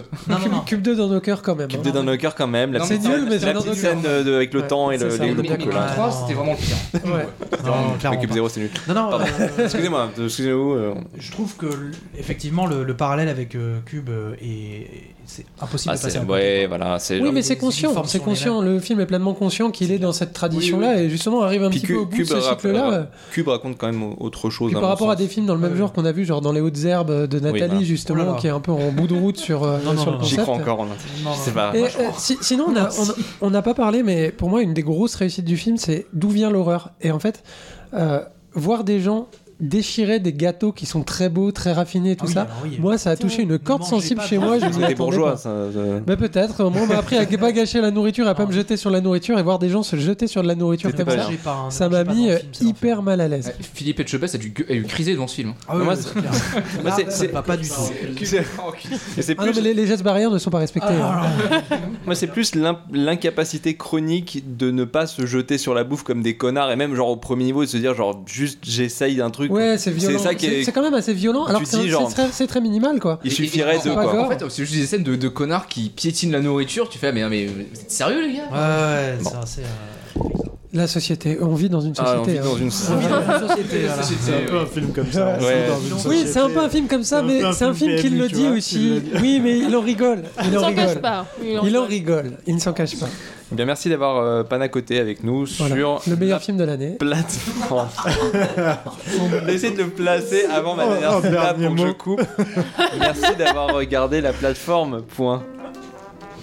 Cube 0.66 0.83
2 0.83 0.96
dans 0.96 1.09
nos 1.09 1.20
cœurs, 1.20 1.42
quand 1.42 1.55
même. 1.55 1.68
Cube 1.68 1.81
hein. 1.81 1.85
2 1.85 1.92
dans 1.92 2.03
nos 2.03 2.16
cœurs 2.16 2.35
quand 2.35 2.46
même. 2.46 2.79
C'est 2.85 2.99
nul, 2.99 3.27
mais 3.29 3.38
la 3.38 3.53
dans 3.53 3.64
nos 3.64 3.75
cœurs. 3.75 3.96
avec 4.37 4.55
le 4.55 4.62
temps 4.66 4.90
et 4.90 4.99
le, 4.99 5.11
c'est 5.11 5.27
le 5.27 5.42
3, 5.42 6.07
non. 6.07 6.11
c'était 6.11 6.35
vraiment 6.35 6.53
le 6.53 6.59
pire. 6.59 7.12
Ouais. 7.14 8.18
Cube 8.20 8.29
pas. 8.29 8.35
0 8.35 8.49
c'est 8.49 8.61
nul. 8.61 8.70
Non, 8.88 8.94
non, 8.94 9.11
euh, 9.20 9.64
Excusez-moi, 9.64 10.11
excusez-vous. 10.22 10.72
euh, 10.72 10.94
je 11.18 11.31
trouve 11.33 11.57
que 11.57 11.66
effectivement 12.18 12.66
le, 12.66 12.85
le 12.85 12.94
parallèle 12.94 13.29
avec 13.29 13.57
Cube 13.87 14.11
est 14.40 14.87
c'est 15.26 15.44
impossible 15.60 15.92
ah, 15.94 15.96
de 15.98 16.02
passer 16.02 16.16
à 16.18 16.24
voilà. 16.68 16.98
Oui, 17.10 17.18
genre- 17.18 17.32
mais 17.32 17.42
c'est 17.42 17.56
conscient, 17.56 18.04
c'est 18.04 18.18
conscient. 18.22 18.60
Le 18.62 18.78
film 18.80 19.00
est 19.00 19.06
pleinement 19.06 19.34
conscient 19.34 19.70
qu'il 19.70 19.90
est 19.92 19.98
dans 19.98 20.12
cette 20.12 20.32
tradition-là 20.32 21.02
et 21.02 21.10
justement 21.10 21.42
arrive 21.42 21.64
un 21.64 21.70
Puis 21.70 21.80
petit 21.80 21.86
peu 21.88 21.92
Cube, 21.94 22.02
au 22.02 22.06
bout 22.06 22.12
de 22.12 22.16
Cube 22.16 22.26
ce 22.26 22.40
cycle-là. 22.40 22.92
euh, 22.92 23.04
Cube 23.32 23.48
raconte 23.48 23.76
quand 23.78 23.86
même 23.86 24.14
autre 24.18 24.50
chose. 24.50 24.72
Par 24.72 24.82
rapport 24.82 25.10
à 25.10 25.16
des 25.16 25.26
films 25.28 25.46
dans 25.46 25.54
le 25.54 25.60
même 25.60 25.72
Ouais. 25.72 25.78
genre 25.78 25.92
qu'on 25.92 26.04
a 26.04 26.12
vu, 26.12 26.24
genre 26.24 26.40
dans 26.40 26.52
Les 26.52 26.60
Hautes 26.60 26.84
Herbes 26.84 27.26
de 27.26 27.40
Nathalie, 27.40 27.66
voilà. 27.68 27.82
justement, 27.84 28.24
Oh 28.36 28.40
qui 28.40 28.46
est 28.46 28.50
un 28.50 28.60
peu 28.60 28.72
en 28.72 28.90
bout 28.92 29.06
de 29.06 29.14
route 29.14 29.36
sur, 29.38 29.64
euh, 29.64 29.78
Non, 29.84 29.94
non, 29.94 30.00
sur 30.02 30.12
non, 30.12 30.18
le 30.18 30.24
J'y 30.24 30.36
concept. 30.36 30.42
crois 30.42 30.54
encore. 30.56 30.80
en 30.80 30.86
Non, 30.86 30.94
pas. 31.54 31.72
Et, 31.76 31.82
euh, 31.84 31.86
si- 32.18 32.38
sinon, 32.40 32.66
on 33.40 33.50
n'a 33.50 33.62
pas 33.62 33.74
parlé, 33.74 34.02
mais 34.02 34.30
pour 34.30 34.48
moi, 34.48 34.62
une 34.62 34.74
des 34.74 34.82
grosses 34.82 35.14
réussites 35.16 35.44
du 35.44 35.56
film, 35.56 35.76
c'est 35.76 36.06
d'où 36.12 36.28
vient 36.28 36.50
l'horreur. 36.50 36.90
Et 37.00 37.10
en 37.10 37.18
fait, 37.18 37.42
voir 38.54 38.84
des 38.84 39.00
gens 39.00 39.28
déchirer 39.61 40.21
des 40.21 40.33
gâteaux 40.33 40.73
qui 40.73 40.87
sont 40.87 41.03
très 41.03 41.29
beaux, 41.29 41.51
très 41.53 41.73
raffinés, 41.73 42.16
tout 42.16 42.27
Ah 42.27 42.29
oui, 42.29 42.35
ça, 42.35 42.49
oui. 42.64 42.79
moi, 42.81 42.99
ça 42.99 43.11
a 43.11 43.16
touché 43.16 43.42
une 43.42 43.51
Ne 43.51 43.57
corde 43.57 43.85
sensible 43.85 44.21
chez 44.23 44.38
moi. 44.38 44.59
Je 44.59 44.66
attendais 44.66 44.95
bourgeois. 44.95 45.33
pas. 45.33 45.37
ça, 45.37 45.55
Mais 46.07 46.16
peut-être. 46.16 46.64
Moi, 46.64 46.83
on 46.83 46.87
m'a 46.87 46.99
appris 46.99 47.16
à 47.16 47.27
pas 47.38 47.53
gâcher 47.53 47.81
la 47.81 47.90
nourriture, 47.90 48.27
à 48.29 48.35
pas 48.35 48.47
me 48.47 48.53
jeter 48.53 48.77
sur 48.77 48.90
la 48.90 49.01
nourriture 49.01 49.38
et 49.38 49.42
voir 49.42 49.59
des 49.59 49.69
gens 49.69 49.83
se 49.83 49.97
jeter 49.97 50.27
sur 50.27 50.42
de 50.42 50.49
la 50.49 50.55
nourriture 50.55 50.95
comme 50.95 51.09
ça. 51.11 51.29
un- 51.51 51.71
Ça 51.71 51.88
m'a 51.88 52.05
mis 52.05 52.31
euh, 52.31 52.38
film, 52.53 52.69
hyper 52.71 53.03
mal 53.03 53.21
à 53.21 53.29
l'aise. 53.29 53.53
Philippe 53.75 54.01
Etchebest 54.01 54.35
a 54.35 54.38
dû, 54.38 54.53
a 54.69 54.73
eu 54.73 54.83
criser 54.85 55.12
devant 55.12 55.27
ce 55.27 55.37
film. 55.37 55.55
Ah 55.69 55.77
Moi, 55.77 55.95
c'est- 55.97 56.14
ne 57.33 57.40
pas 57.42 57.57
du 57.57 57.69
tout. 57.69 57.75
Ah 59.38 59.47
les, 59.61 59.87
gestes 59.87 60.03
barrières 60.03 60.31
ne 60.31 60.38
sont 60.38 60.51
pas 60.51 60.59
respectés. 60.59 60.88
Ah, 60.90 61.23
hein. 61.40 61.61
moi, 62.05 62.14
c'est 62.14 62.27
plus 62.27 62.55
l'incapacité 62.92 63.77
chronique 63.77 64.45
de 64.57 64.71
ne 64.71 64.85
pas 64.85 65.07
se 65.07 65.27
jeter 65.27 65.59
sur 65.59 65.75
la 65.75 65.85
bouffe 65.85 66.03
comme 66.03 66.23
des 66.23 66.37
connards 66.37 66.71
et 66.71 66.77
même 66.77 66.95
genre 66.95 67.09
au 67.09 67.16
premier 67.16 67.45
niveau 67.45 67.62
de 67.64 67.69
se 67.69 67.77
dire 67.77 67.95
genre 67.95 68.23
juste 68.27 68.59
j'essaye 68.62 69.16
d'un 69.16 69.31
truc. 69.31 69.45
Ouais, 69.48 69.78
c'est 69.78 69.90
violent. 69.90 70.18
ça 70.18 70.35
qui 70.35 70.46
est- 70.46 70.64
C'est 70.64 70.72
quand 70.72 70.82
même 70.82 70.94
assez 70.94 71.12
violent. 71.14 71.44
Alors 71.44 71.61
Tu 71.61 71.66
que 71.66 71.70
c'est 71.70 71.78
dis, 71.82 71.88
genre- 71.88 72.11
c'est 72.32 72.46
très, 72.46 72.61
minimal, 72.61 72.98
quoi. 73.00 73.20
Il 73.24 73.30
suffirait 73.32 73.78
de 73.85 73.90
en- 73.90 73.94
quoi. 73.94 74.20
En 74.26 74.28
fait, 74.28 74.44
c'est 74.48 74.64
juste 74.64 74.74
des 74.80 74.87
scènes 74.87 75.02
de, 75.02 75.16
de 75.16 75.28
connards 75.28 75.66
qui 75.68 75.88
piétinent 75.90 76.32
la 76.32 76.40
nourriture. 76.40 76.88
Tu 76.88 76.98
fais, 76.98 77.12
mais, 77.12 77.28
mais 77.28 77.46
vous 77.46 77.61
êtes 77.61 77.90
sérieux, 77.90 78.26
les 78.26 78.35
gars? 78.35 78.42
Ouais, 78.52 78.59
ouais, 78.59 79.18
c'est 79.22 79.37
assez. 79.37 79.61
euh, 79.62 80.20
La 80.72 80.87
société, 80.87 81.38
on 81.40 81.54
vit 81.54 81.70
dans 81.70 81.80
une 81.80 81.94
Ah, 81.96 82.16
on 82.20 82.24
société. 82.24 82.32
vit 82.42 82.44
dans 82.46 82.54
hein. 82.54 82.59
une 82.59 82.66
on 82.66 82.96
vit 82.98 83.09
dans 83.09 83.40
une 83.40 83.48
société, 83.48 83.78
voilà. 83.87 84.02
C'est 84.02 84.35
un 84.35 84.46
peu 84.50 84.59
un 84.59 84.66
film 84.66 84.92
comme 84.92 85.11
ça. 85.12 85.38
Ouais. 85.40 85.68
Oui, 86.06 86.24
c'est 86.26 86.38
un 86.40 86.50
peu 86.50 86.59
un 86.59 86.68
film 86.68 86.87
comme 86.87 87.02
ça, 87.04 87.22
mais 87.22 87.40
c'est 87.54 87.64
un 87.64 87.72
film 87.72 87.96
film 87.96 88.00
qui 88.00 88.09
le 88.11 88.28
dit 88.28 88.48
aussi. 88.48 89.02
Oui, 89.20 89.40
mais 89.42 89.59
il 89.59 89.74
en 89.74 89.80
rigole. 89.80 90.24
Il 90.42 90.50
Il 90.50 90.59
en 90.59 90.62
s'en 90.62 90.74
cache 90.74 90.88
rigole. 90.88 91.00
pas. 91.00 91.26
Il 91.42 91.78
en 91.78 91.85
rigole. 91.87 92.32
Il 92.46 92.54
ne 92.56 92.61
s'en 92.61 92.72
cache 92.74 92.96
pas. 92.98 93.09
Eh 93.52 93.54
Bien, 93.54 93.64
merci 93.64 93.88
d'avoir 93.88 94.16
euh, 94.16 94.42
panacoté 94.42 94.98
avec 94.98 95.22
nous 95.22 95.46
Voilà. 95.59 95.74
sur 95.76 96.00
Le 96.11 96.16
meilleur 96.16 96.38
la 96.38 96.40
film 96.40 96.56
de 96.56 96.64
l'année. 96.64 96.96
plateforme. 96.98 97.88
On 99.44 99.48
essaie 99.48 99.70
de 99.70 99.85
le 99.85 99.88
placer 99.90 100.44
avant 100.46 100.74
ma 100.74 100.85
Oh, 100.85 100.90
dernière 100.90 101.12
oh, 101.18 101.20
syllabe 101.22 101.62
pour 101.66 101.74
que 101.76 101.87
je 101.87 101.92
coupe. 101.92 102.22
Merci 102.98 103.37
d'avoir 103.38 103.68
regardé 103.72 104.20
la 104.20 104.32
plateforme. 104.32 105.02
Point. 105.02 105.44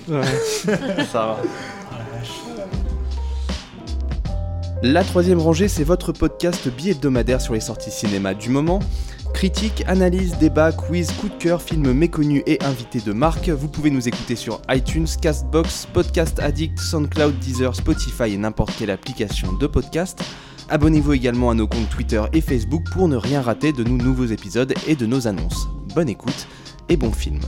Ça 0.07 0.17
va. 1.13 1.37
La 4.81 5.03
troisième 5.03 5.39
rangée, 5.39 5.67
c'est 5.69 5.83
votre 5.85 6.11
podcast 6.11 6.67
bi-hebdomadaire 6.69 7.39
sur 7.41 7.53
les 7.53 7.61
sorties 7.61 7.91
cinéma 7.91 8.33
du 8.33 8.49
moment. 8.49 8.79
Critique, 9.33 9.83
analyse, 9.87 10.37
débat, 10.37 10.71
quiz, 10.71 11.11
coup 11.11 11.27
de 11.27 11.33
cœur, 11.33 11.61
film 11.61 11.91
méconnu 11.91 12.43
et 12.45 12.63
invité 12.63 12.99
de 12.99 13.11
marque. 13.11 13.49
Vous 13.49 13.67
pouvez 13.67 13.89
nous 13.89 14.07
écouter 14.07 14.35
sur 14.35 14.61
iTunes, 14.69 15.07
Castbox, 15.21 15.87
Podcast 15.91 16.39
Addict, 16.39 16.79
SoundCloud, 16.79 17.37
Deezer, 17.39 17.75
Spotify 17.75 18.33
et 18.33 18.37
n'importe 18.37 18.73
quelle 18.77 18.91
application 18.91 19.51
de 19.53 19.67
podcast. 19.67 20.23
Abonnez-vous 20.69 21.13
également 21.13 21.49
à 21.49 21.55
nos 21.55 21.67
comptes 21.67 21.89
Twitter 21.89 22.23
et 22.31 22.41
Facebook 22.41 22.83
pour 22.93 23.07
ne 23.07 23.17
rien 23.17 23.41
rater 23.41 23.73
de 23.73 23.83
nos 23.83 23.97
nouveaux 23.97 24.25
épisodes 24.25 24.73
et 24.87 24.95
de 24.95 25.05
nos 25.05 25.27
annonces. 25.27 25.67
Bonne 25.93 26.09
écoute 26.09 26.47
et 26.87 26.95
bon 26.95 27.11
film. 27.11 27.39